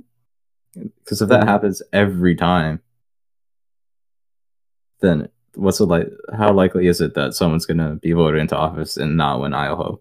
[1.04, 1.48] Because if that Mhm.
[1.48, 2.82] happens every time,
[5.02, 6.08] then what's it like?
[6.34, 9.96] How likely is it that someone's gonna be voted into office and not win Iowa?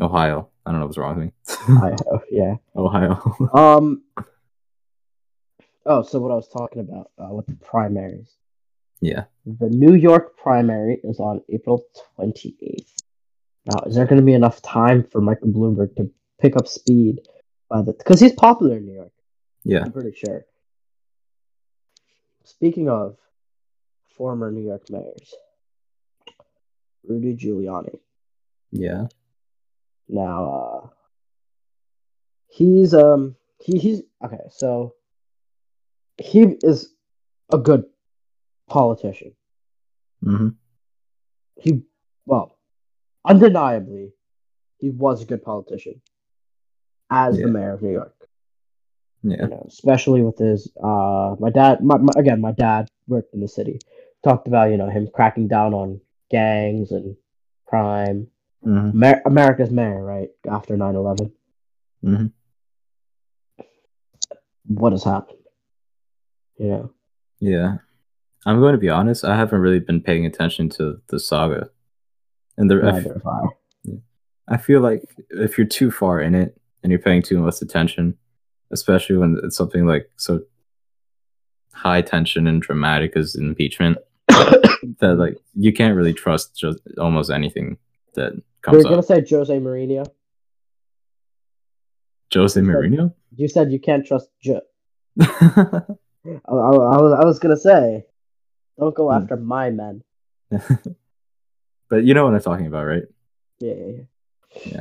[0.00, 0.48] Ohio.
[0.66, 1.32] I don't know what's wrong with me.
[1.76, 2.54] Ohio, yeah.
[2.74, 3.20] Ohio.
[3.52, 4.02] Um.
[5.86, 8.30] Oh, so what I was talking about uh, with the primaries.
[9.00, 9.24] Yeah.
[9.44, 11.84] The New York primary is on April
[12.18, 12.86] 28th.
[13.66, 17.20] Now, is there going to be enough time for Michael Bloomberg to pick up speed
[17.68, 19.12] by the because he's popular in New York?
[19.64, 19.82] Yeah.
[19.84, 20.44] I'm pretty sure.
[22.44, 23.16] Speaking of
[24.16, 25.34] former New York mayors,
[27.06, 27.98] Rudy Giuliani.
[28.70, 29.06] Yeah.
[30.08, 30.88] Now, uh,
[32.48, 34.44] he's um he, he's okay.
[34.50, 34.94] So
[36.18, 36.92] he is
[37.52, 37.84] a good
[38.68, 39.32] politician.
[40.22, 40.48] hmm
[41.56, 41.82] He
[42.26, 42.56] well,
[43.24, 44.12] undeniably,
[44.78, 46.00] he was a good politician
[47.10, 47.46] as Yeah.
[47.46, 48.14] the mayor of New York.
[49.22, 49.42] Yeah.
[49.44, 53.40] you know, especially with his uh my dad my, my again my dad worked in
[53.40, 53.78] the city
[54.22, 55.98] talked about you know him cracking down on
[56.30, 57.16] gangs and
[57.66, 58.26] crime
[58.62, 61.32] hmm Amer- america's mayor right after 9-11
[62.02, 62.26] hmm
[64.66, 65.38] what has happened
[66.58, 66.90] you know
[67.40, 67.78] Yeah.
[68.46, 69.24] I'm going to be honest.
[69.24, 71.70] I haven't really been paying attention to the saga,
[72.56, 73.46] and the I f- neither I.
[74.46, 78.18] I feel like if you're too far in it and you're paying too much attention,
[78.70, 80.42] especially when it's something like so
[81.72, 83.96] high tension and dramatic as impeachment,
[84.28, 87.78] that like you can't really trust just almost anything
[88.14, 88.32] that
[88.62, 88.76] comes.
[88.76, 89.04] You're gonna up.
[89.06, 90.06] say Jose Mourinho.
[92.32, 93.14] Jose Mourinho.
[93.36, 94.60] You said you can't trust Jo.
[95.20, 95.26] I,
[96.26, 98.04] I, I was I was gonna say,
[98.78, 99.22] don't go Hmm.
[99.22, 100.02] after my men.
[101.88, 103.04] but you know what I'm talking about, right?
[103.60, 104.02] Yeah, yeah,
[104.66, 104.80] yeah.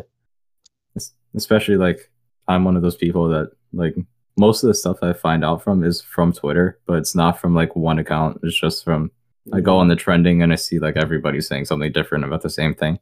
[0.95, 2.11] Es- especially like
[2.47, 3.95] I'm one of those people that like
[4.37, 7.53] most of the stuff I find out from is from Twitter, but it's not from
[7.55, 8.39] like one account.
[8.43, 9.11] It's just from
[9.51, 12.49] I go on the trending and I see like everybody saying something different about the
[12.49, 12.99] same thing.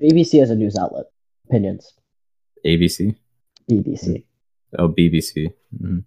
[0.00, 1.06] BBC as a news outlet.
[1.48, 1.94] Opinions.
[2.64, 3.14] ABC,
[3.70, 4.24] BBC.
[4.78, 5.52] oh BBC.
[5.80, 6.04] Mhm.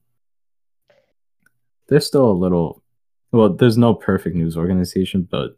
[1.87, 2.83] There's still a little.
[3.31, 5.57] Well, there's no perfect news organization, but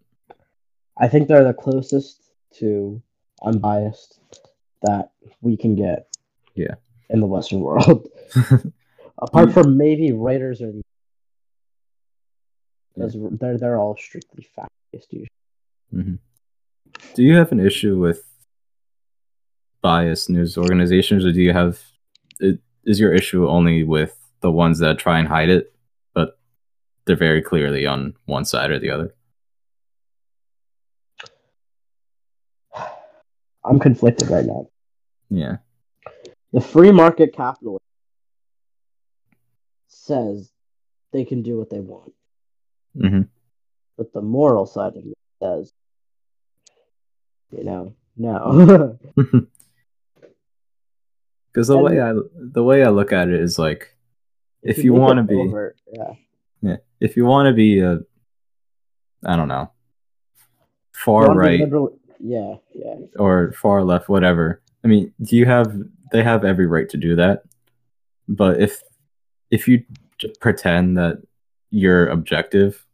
[0.97, 2.21] I think they're the closest
[2.59, 3.01] to
[3.43, 4.19] unbiased
[4.83, 5.11] that
[5.41, 6.07] we can get.
[6.55, 6.75] Yeah.
[7.09, 8.07] In the Western world,
[9.17, 10.81] apart from maybe Reuters or the,
[12.95, 15.27] because they're they're all strictly fact based usually.
[15.93, 16.19] Mhm.
[17.15, 18.23] do you have an issue with
[19.81, 21.81] biased news organizations, or do you have?
[22.39, 25.70] It, is your issue only with the ones that try and hide it,
[27.05, 29.13] they're very clearly on one side or the other?
[33.63, 34.67] I'm conflicted right now.
[35.29, 35.57] Yeah.
[36.51, 37.83] The free market capitalist
[39.87, 40.51] says
[41.13, 42.13] they can do what they want,
[42.99, 43.21] hmm
[43.97, 45.71] but the moral side of me says,
[47.51, 48.97] you know, no.
[51.53, 53.93] Because the And- way I the way I look at it is like,
[54.63, 56.13] if you make want to be, overt, yeah.
[56.61, 57.99] Yeah, if you want to be a,
[59.25, 59.71] I don't know,
[60.93, 62.95] far right liberal- yeah, yeah.
[63.17, 64.61] or far left, whatever.
[64.83, 65.75] I mean, do you have?
[66.11, 67.43] They have every right to do that,
[68.27, 68.81] but if
[69.49, 69.83] if you
[70.39, 71.21] pretend that
[71.69, 72.85] you're objective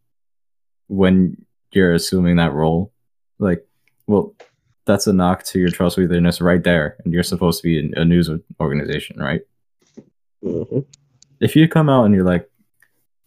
[0.88, 1.36] when
[1.72, 2.94] you're assuming that role,
[3.40, 3.66] like,
[4.06, 4.36] well,
[4.86, 8.30] that's a knock to your trustworthiness right there, and you're supposed to be a news
[8.60, 9.42] organization, right?
[10.44, 10.80] hmm
[11.40, 12.50] if you come out and you're like,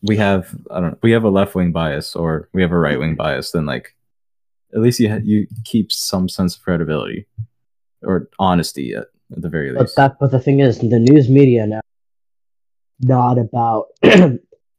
[0.03, 2.79] we have I don't know, we have a left wing bias or we have a
[2.79, 3.95] right wing bias, then like
[4.75, 7.27] at least you ha- you keep some sense of credibility
[8.03, 9.97] or honesty at, at the very But least.
[9.97, 11.81] that, but the thing is, the news media now
[13.03, 13.87] not about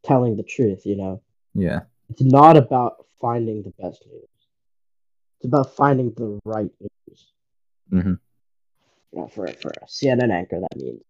[0.03, 0.85] telling the truth.
[0.85, 1.21] You know,
[1.53, 4.27] yeah, it's not about finding the best news.
[5.39, 7.33] It's about finding the right news.
[7.91, 8.13] Mm-hmm.
[9.13, 11.01] Know, for for a CNN anchor, that means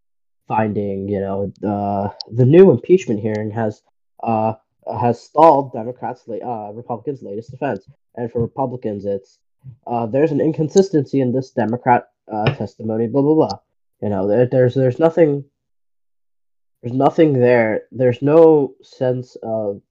[0.47, 1.07] finding.
[1.07, 3.81] You know, the the new impeachment hearing has
[4.23, 4.53] uh
[4.99, 9.39] has stalled Democrats' uh Republicans' latest defense, and for Republicans, it's
[9.87, 13.07] uh there's an inconsistency in this Democrat uh testimony.
[13.07, 13.59] Blah blah blah.
[14.01, 15.45] You know, there, there's there's nothing.
[16.81, 17.83] There's nothing there.
[17.91, 19.81] There's no sense of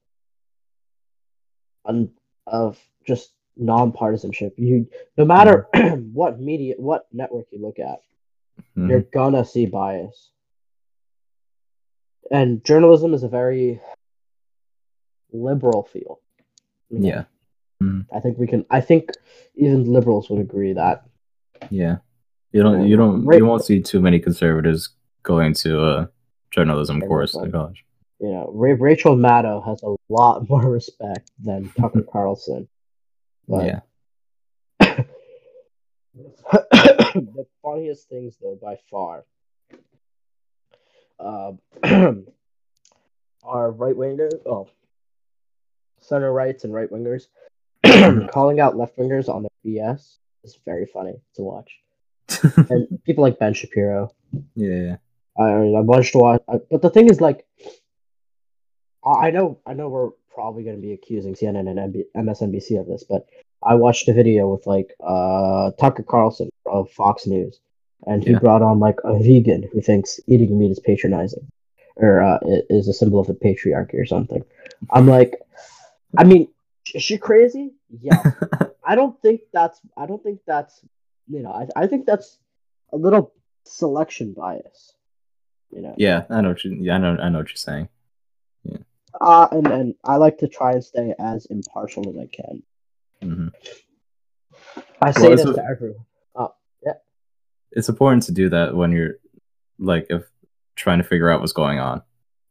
[1.84, 2.10] un,
[2.46, 4.52] of just nonpartisanship.
[4.56, 5.68] You no matter
[6.12, 8.00] what media, what network you look at,
[8.76, 8.88] Mhm.
[8.90, 10.30] you're gonna see bias.
[12.30, 13.80] And journalism is a very
[15.32, 16.20] liberal feel.
[16.88, 17.24] You know,
[17.80, 18.64] yeah, I think we can.
[18.70, 19.10] I think
[19.54, 21.04] even liberals would agree that.
[21.70, 21.96] yeah.
[22.52, 24.90] You don't you don't you won't see too many conservatives
[25.22, 26.10] going to a
[26.50, 27.84] journalism course at college.
[28.18, 32.68] You know, Ra- Rachel Maddow has a lot more respect than Tucker Carlson.
[33.48, 33.80] But yeah,
[36.72, 39.24] the funniest things, though, by far,
[41.18, 41.52] uh,
[43.44, 44.68] are right wingers, oh,
[46.00, 47.26] center rights and right wingers
[48.32, 51.70] calling out left wingers on their BS is very funny to watch.
[52.70, 54.12] And people like Ben Shapiro,
[54.54, 54.96] yeah.
[55.38, 57.44] I, I watched to watch, I, but the thing is, like,
[59.04, 62.78] I I know, I know, we're probably going to be accusing CNN and MB, MSNBC
[62.80, 63.26] of this, but
[63.62, 67.60] I watched a video with like uh Tucker Carlson of Fox News,
[68.06, 68.38] and he Yeah.
[68.38, 71.46] brought on like a vegan who thinks eating meat is patronizing,
[71.96, 72.38] or uh,
[72.70, 74.42] is a symbol of the patriarchy or something.
[74.90, 75.34] I'm like,
[76.16, 76.48] I mean,
[76.94, 77.72] is she crazy?
[77.88, 78.22] Yeah.
[78.84, 79.80] I don't think that's.
[79.96, 80.80] I don't think that's.
[81.28, 82.38] You know, I I think that's
[82.92, 83.32] a little
[83.64, 84.94] selection bias.
[85.70, 85.94] You know.
[85.96, 87.88] yeah, I know what you yeah, I know I know what you're saying.
[88.64, 88.78] Yeah.
[89.20, 92.62] Uh, and and I like to try and stay as impartial as I can.
[93.22, 93.48] hmm
[95.00, 96.04] I say Well, this to everyone.
[96.84, 96.94] Yeah.
[97.72, 99.14] It's important to do that when you're
[99.78, 100.24] like if
[100.74, 102.02] trying to figure out what's going on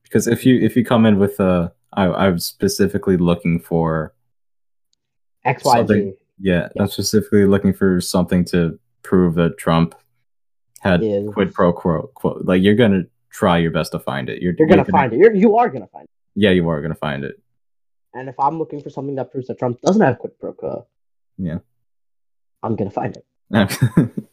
[0.03, 4.14] because if you if you come in with a I, i'm specifically looking for
[5.46, 6.14] X Y Z.
[6.40, 6.82] Yeah, Yeah.
[6.84, 9.96] i'm specifically looking for something to prove that trump
[10.82, 14.42] had Is- quid pro quo, quo like you're gonna try your best to find it
[14.42, 15.18] you're, You're gonna find it.
[15.20, 16.10] You're you are gonna find it.
[16.36, 17.36] yeah you are gonna find it
[18.14, 20.88] And if I'm looking for something that proves that Trump doesn't have quid pro quo,
[21.38, 21.60] Yeah.
[22.64, 23.26] I'm gonna find it.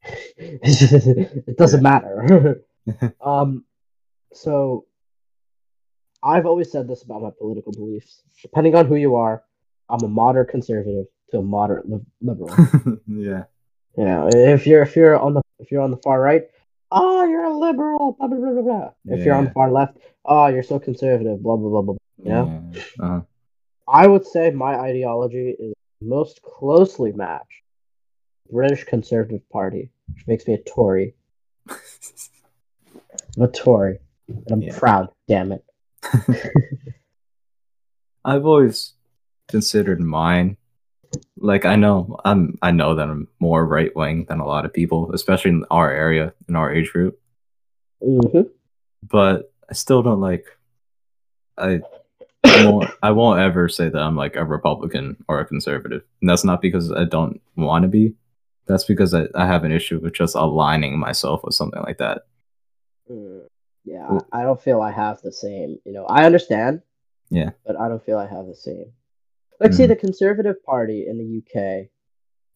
[0.36, 2.62] it doesn't matter.
[3.20, 3.64] um,
[4.32, 4.86] so
[6.22, 8.22] I've always said this about my political beliefs.
[8.42, 9.42] Depending on who you are,
[9.88, 12.50] I'm a moderate conservative to a moderate li- liberal.
[13.06, 13.44] yeah
[13.96, 16.44] You know, if you're if you're on the if you're on the far right,
[16.90, 18.16] oh, you're a liberal.
[18.18, 18.62] Blah blah blah blah.
[18.62, 18.90] blah.
[19.06, 21.42] If you're on the far left, oh, you're so conservative.
[21.42, 21.94] Blah blah blah blah.
[22.22, 23.20] You know, yeah uh-huh.
[23.88, 27.62] I would say my ideology is most closely matched
[28.50, 31.14] British Conservative Party, which makes me a Tory.
[31.68, 33.98] I'm a Tory,
[34.28, 34.78] and I'm Yeah.
[34.78, 35.08] proud.
[35.28, 35.64] Damn it.
[38.24, 38.94] I've always
[39.48, 40.56] considered mine.
[41.38, 44.72] Like I know I'm I know that I'm more right wing than a lot of
[44.72, 47.18] people, especially in our area, in our age group.
[48.02, 48.42] hmm
[49.02, 50.46] But I still don't like
[51.56, 51.80] I
[52.44, 56.02] I won't I won't ever say that I'm like a Republican or a conservative.
[56.20, 58.14] And that's not because I don't want to be.
[58.66, 62.26] That's because I, I have an issue with just aligning myself with something like that.
[63.10, 63.46] Mm,
[63.92, 64.18] yeah.
[64.32, 65.78] I I don't feel I have the same.
[65.84, 66.82] You know, I understand.
[67.30, 67.50] Yeah.
[67.66, 68.86] But I don't feel I have the same.
[69.60, 69.88] Like, see, Mhm.
[69.88, 71.90] the Conservative Party in the UK,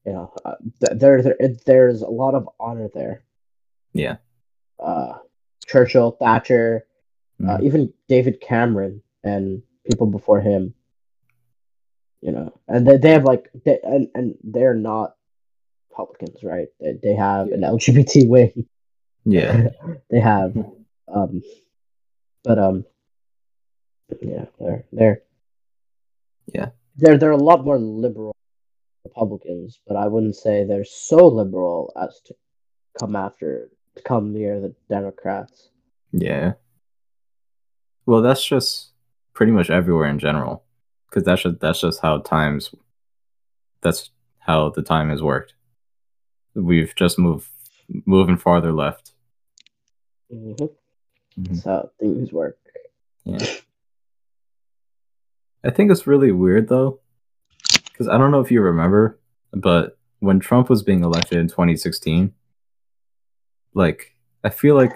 [0.07, 3.25] you know, uh, th- there, there there's a lot of honor there.
[3.93, 4.17] Yeah.
[4.79, 5.19] Uh,
[5.67, 6.87] Churchill, Thatcher,
[7.47, 7.63] uh, Mhm.
[7.65, 10.75] even David Cameron and people before him.
[12.21, 15.17] You know, and they, they have like they, and and they're not
[15.91, 16.69] Republicans, right?
[16.81, 18.67] They they have an LGBT wing.
[19.25, 19.71] Yeah.
[20.11, 20.55] they have
[21.09, 21.41] um
[22.45, 22.85] but um
[24.21, 25.23] yeah they're they're
[26.47, 26.69] Yeah.
[26.97, 28.35] they're they're a lot more liberal
[29.05, 32.35] republicans but i wouldn't say they're so liberal as to
[32.99, 35.71] come after to come near the democrats
[36.13, 36.53] Yeah.
[38.05, 38.91] Well, that's just
[39.33, 40.65] pretty much everywhere in general,
[41.09, 42.75] because that's just that's just how times.
[43.81, 45.55] That's how the time has worked.
[46.55, 47.49] We've just moved
[48.05, 49.13] moving farther left.
[50.33, 50.67] mm-hmm.
[51.39, 51.49] Mhm.
[51.49, 52.59] that's how things work
[53.25, 53.39] Yeah.
[55.65, 57.01] I think it's really weird though,
[57.85, 59.19] because I don't know if you remember,
[59.53, 62.33] but when Trump was being elected in 2016,
[63.75, 64.15] like
[64.45, 64.93] I feel like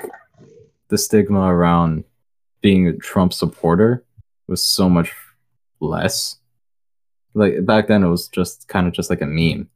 [0.88, 2.04] the stigma around
[2.62, 4.04] being a Trump supporter
[4.48, 5.12] was so much
[5.80, 6.36] less.
[7.34, 9.68] Like back then, it was just kind of just like a meme,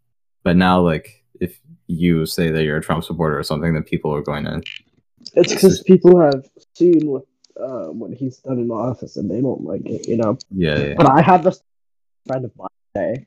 [0.43, 4.13] but now, like if you say that you're a Trump supporter or something, then people
[4.15, 4.61] are going to.
[5.35, 7.25] It's because people have seen what
[7.61, 10.39] uh, what he's done in office and they don't like it, you know.
[10.51, 10.95] Yeah, yeah.
[10.97, 11.63] But I had this
[12.27, 13.27] friend of mine say,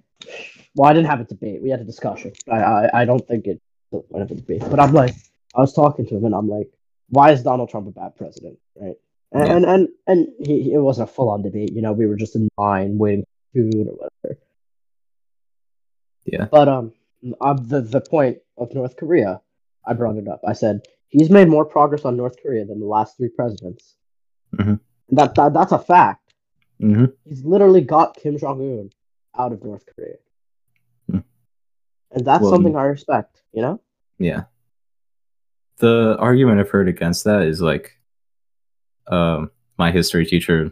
[0.75, 1.61] well, I didn't have a debate.
[1.61, 2.33] We had a discussion.
[2.49, 5.13] I I, I don't think it went a debate, but I'm like,
[5.55, 6.69] I was talking to him and I'm like,
[7.09, 8.95] why is Donald Trump a bad president, right?
[9.31, 9.55] And Yeah.
[9.55, 11.73] and and, and he, he- it wasn't a full on debate.
[11.73, 13.23] You know, we were just in line waiting
[13.53, 14.39] for food or whatever.
[16.25, 16.45] Yeah.
[16.49, 16.93] But um,
[17.41, 19.41] of the the point of North Korea,
[19.85, 20.41] I brought it up.
[20.47, 20.81] I said
[21.13, 23.95] he's made more progress on North Korea than the last three presidents.
[24.55, 24.79] Mhm.
[25.09, 26.33] That, that that's a fact.
[26.79, 28.89] hmm He's literally got Kim Jong Un
[29.37, 30.15] out of North Korea,
[31.09, 31.19] Hmm.
[32.11, 33.41] and that's Well, something I respect.
[33.53, 33.81] You know.
[34.19, 34.43] Yeah.
[35.77, 37.91] The argument I've heard against that is like,
[39.07, 40.71] um, my history teacher,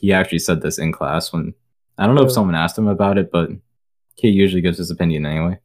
[0.00, 1.54] he actually said this in class when
[1.98, 3.50] I don't know if someone asked him about it, but
[4.16, 5.58] he usually gives his opinion anyway.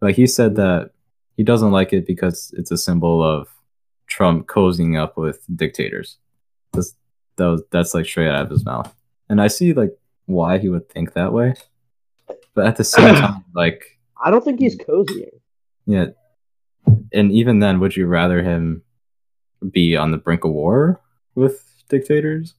[0.00, 0.90] Like he said that
[1.36, 3.48] he doesn't like it because it's a symbol of
[4.06, 6.18] Trump cozying up with dictators.
[6.72, 6.94] That's
[7.36, 8.94] that was, that's like straight out of his mouth,
[9.28, 11.54] and I see like why he would think that way,
[12.54, 15.40] but at the same time, like I don't think he's cozying.
[15.86, 16.06] yeah.
[17.12, 18.82] And even then, would you rather him
[19.70, 21.00] be on the brink of war
[21.34, 22.54] with dictators?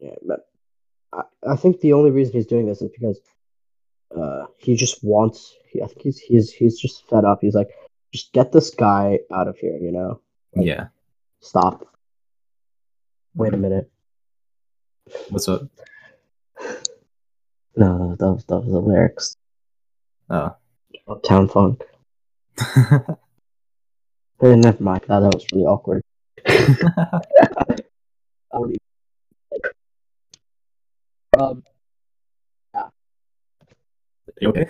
[0.00, 0.48] Yeah, but
[1.12, 3.20] I, I think the only reason he's doing this is because
[4.16, 5.54] uh, he just wants.
[5.70, 7.38] He, I think he's he's he's just fed up.
[7.40, 7.70] He's like,
[8.16, 9.76] just get this guy out of here.
[9.78, 10.20] You know,
[10.54, 10.88] Like- Yeah.
[11.40, 11.86] stop.
[13.34, 13.90] Wait a minute.
[15.28, 15.62] What's up?
[17.76, 19.36] No, that was that was the lyrics.
[20.30, 20.56] Oh.
[21.06, 21.82] Uptown Funk.
[24.42, 25.00] Eh, never mind.
[25.08, 26.02] That, that was really awkward.
[26.46, 27.20] I
[28.52, 28.80] don't even-
[31.38, 31.64] Um,
[34.42, 34.66] you okay?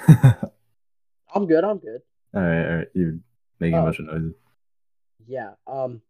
[1.34, 1.64] I'm good.
[1.64, 2.00] I'm good.
[2.34, 2.88] all right, all right.
[2.94, 3.18] You're
[3.60, 3.84] making a Oh.
[3.84, 4.34] bunch of noises.
[5.26, 5.52] Yeah.
[5.66, 6.02] Um.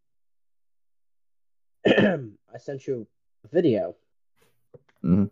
[1.85, 3.07] I sent you
[3.45, 3.95] a video.
[5.03, 5.29] Mhm.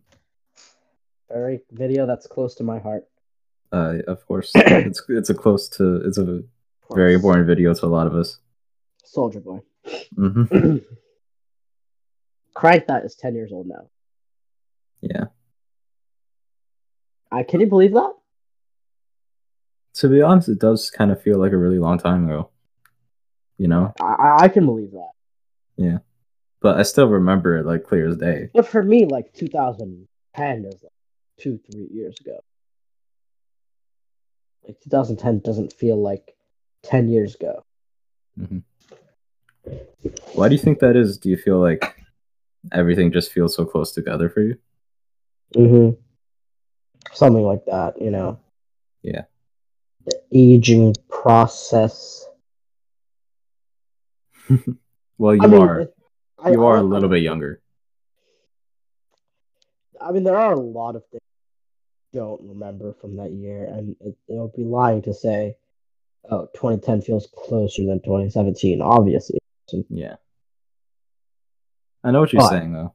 [1.29, 3.07] Very video that's close to my heart.
[3.71, 6.43] Uh, of course, it's it's a close to it's a
[6.93, 8.39] very important video to a lot of us.
[9.03, 9.59] Soldier Boy.
[10.17, 10.77] Mm-hmm.
[12.53, 13.89] Crank that is ten years old now.
[15.01, 15.25] Yeah.
[17.31, 18.13] I can you believe that?
[19.95, 22.49] To be honest, it does kind of feel like a really long time ago.
[23.57, 25.11] You know, I I- can believe that.
[25.77, 25.99] Yeah,
[26.61, 28.49] but I still remember it like clear as day.
[28.53, 30.91] But for me, like 2010 is like
[31.39, 32.39] two, three years ago.
[34.67, 36.35] Like 2010 doesn't feel like
[36.83, 37.63] 10 years ago.
[38.37, 38.59] Mm-hmm.
[40.33, 41.17] Why do you think that is?
[41.17, 41.95] Do you feel like
[42.73, 44.57] everything just feels so close together for you?
[45.55, 46.01] Mm-hmm.
[47.13, 48.39] Something like that, you know.
[49.01, 49.23] Yeah.
[50.05, 52.25] The aging process.
[55.17, 55.95] well, you I mean, are it-
[56.37, 57.61] I- you are I- a little bit younger.
[59.99, 61.21] I mean, there are a lot of things
[62.13, 65.57] I don't remember from that year, and it, it would be lying to say,
[66.29, 68.81] oh, 2010 feels closer than 2017.
[68.81, 69.39] Obviously,
[69.89, 70.15] Yeah.
[72.03, 72.93] I know what you're But- saying though.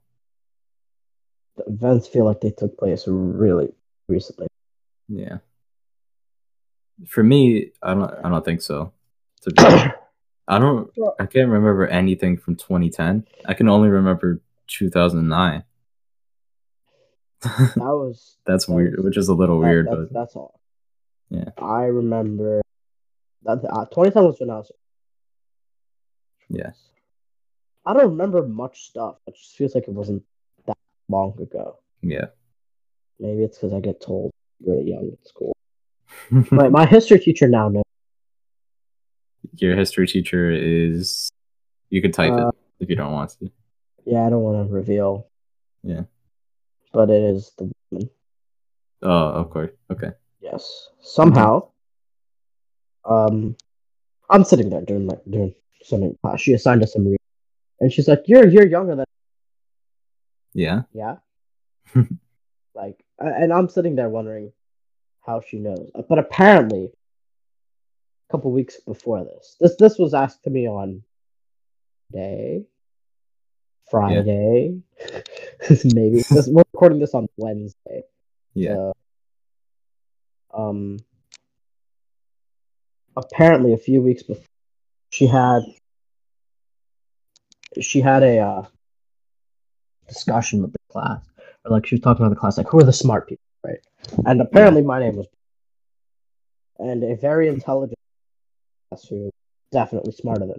[1.56, 3.74] the events feel like they took place really
[4.08, 4.46] recently.
[5.08, 5.38] Yeah.
[7.08, 8.92] For me, I don't I don't think so.
[9.42, 9.62] To be.
[10.48, 13.24] I don't I can't remember anything from 2010.
[13.46, 15.64] I can only remember 2009.
[17.42, 20.36] That was That's That weird, was- which is a little that- weird, that's, but that's
[20.36, 20.60] all.
[21.30, 21.50] Yeah.
[21.58, 22.60] I remember
[23.44, 24.72] that uh, 2010 was when I was.
[26.48, 26.70] Yeah.
[27.86, 29.16] I don't remember much stuff.
[29.26, 30.22] It just feels like it wasn't
[30.66, 30.76] that
[31.08, 31.78] long ago.
[32.02, 32.26] yeah.
[33.20, 34.30] Maybe it's because I get told
[34.66, 35.54] really young at school.
[36.50, 37.82] my, my history teacher now knows.
[39.56, 41.30] Your history teacher is
[41.90, 43.50] you could type Uh, it if you don't want to.
[44.04, 45.28] Yeah, I don't want to reveal.
[45.82, 46.02] Yeah.
[46.92, 48.10] But it is the woman.
[49.02, 49.70] Oh, of course.
[49.90, 50.10] Okay.
[50.40, 50.88] Yes.
[51.00, 51.68] Somehow.
[53.04, 53.56] Um,
[54.28, 56.16] I'm sitting there doing like doing something.
[56.36, 57.18] She assigned us some reading,
[57.80, 59.06] and she's like, "You're you're younger than
[60.52, 60.82] Yeah.
[60.92, 61.16] yeah."
[62.74, 64.52] like, and I'm sitting there wondering
[65.30, 65.90] how she knows.
[66.08, 66.90] But apparently,
[68.28, 71.02] a couple weeks before this, this this was asked to me on
[72.12, 72.64] day
[73.90, 74.80] Friday.
[75.84, 78.02] Maybe this, we're recording this on Wednesday.
[78.54, 78.74] Yeah.
[78.74, 78.92] So,
[80.54, 80.98] um.
[83.16, 84.44] Apparently, a few weeks before,
[85.10, 85.62] she had
[87.80, 88.62] she had a uh,
[90.08, 91.20] discussion with the class,
[91.64, 93.78] or like she was talking about the class, like who are the smart people, right?
[94.26, 95.26] And apparently, my name was,
[96.78, 97.98] and a very intelligent
[99.08, 99.30] who
[99.70, 100.56] definitely smarter than,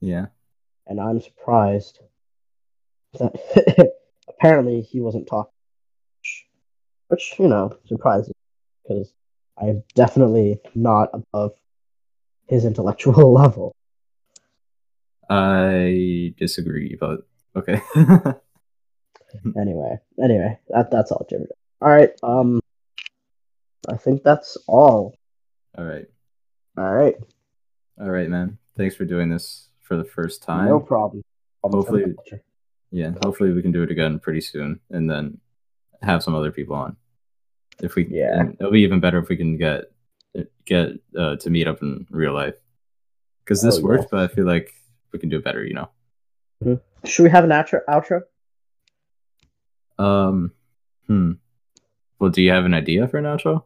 [0.00, 0.10] Me.
[0.10, 0.26] Yeah.
[0.86, 2.00] and I'm surprised
[3.18, 3.92] that
[4.28, 5.52] apparently he wasn't talking,
[7.08, 8.32] which you know surprises
[8.82, 9.12] because
[9.60, 11.52] I'm definitely not above
[12.48, 13.74] his intellectual level.
[15.28, 17.20] I disagree, but
[17.54, 17.82] okay.
[19.58, 21.46] anyway, anyway, that that's all, Jimmy.
[21.80, 22.60] All right, um,
[23.88, 25.14] I think that's all.
[25.76, 26.06] All right.
[26.76, 27.14] All right,
[28.00, 28.58] All right, man.
[28.76, 30.68] Thanks for doing this for the first time.
[30.68, 31.22] no problem.
[31.62, 32.14] Hopefully-
[32.90, 35.38] Yeah, hopefully we can do it again pretty soon, and then
[36.02, 36.96] have some other people on.
[37.82, 38.48] If we, Yeah.
[38.58, 39.92] it'll be even better if we can get
[40.66, 42.54] get uh, to meet up in real life.
[43.40, 44.72] Because this Oh, worked, but I feel like
[45.12, 45.64] we can do it better.
[45.64, 46.80] You know.
[47.04, 47.80] Should we have an outro?
[47.88, 48.22] Outro?
[49.98, 50.52] Um.
[51.06, 51.32] Hmm.
[52.18, 53.62] Well, do you have an idea for an outro?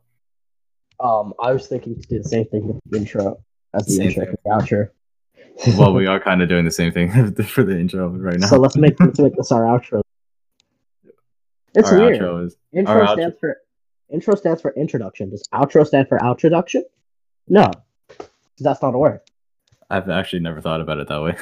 [1.01, 3.43] Um, I was thinking to do the same thing with the intro
[3.75, 4.35] as the Same intro thing.
[4.35, 5.77] for the outro.
[5.79, 8.47] well, we are kind of doing the same thing for the intro right now.
[8.47, 10.01] so let's make let's make this our outro.
[11.75, 12.21] It's our weird.
[12.21, 13.57] outro is Intro our outro- stands for
[14.13, 15.31] intro stands for introduction.
[15.31, 16.85] Does outro stand for outroduction?
[17.49, 17.71] No,
[18.59, 19.21] that's not a word.
[19.91, 21.37] I've actually never thought about it that way.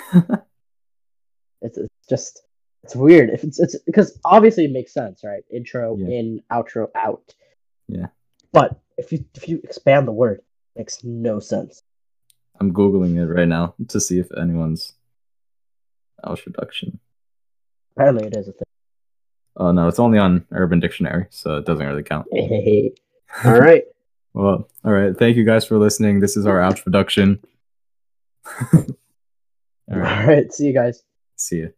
[1.62, 2.42] It's, it's just
[2.83, 3.31] it's weird.
[3.31, 5.43] If it's it's because obviously it makes sense, right?
[5.53, 6.09] Intro Yeah.
[6.09, 7.35] in, outro out.
[7.89, 8.07] Yeah.
[8.53, 10.39] But if you if you expand the word,
[10.74, 11.83] it makes no sense.
[12.61, 14.95] I'm googling it right now to see if anyone's
[16.26, 16.99] introduction.
[17.97, 18.62] Apparently, it is a thing.
[19.57, 22.26] Oh no, it's only on Urban Dictionary, so it doesn't really count.
[23.45, 23.85] All right.
[24.33, 25.16] Well, all right.
[25.16, 26.20] Thank you guys for listening.
[26.20, 27.41] This is our introduction.
[28.62, 28.62] all
[29.93, 30.26] All right.
[30.26, 30.53] right.
[30.53, 31.03] See you guys.
[31.37, 31.72] See you.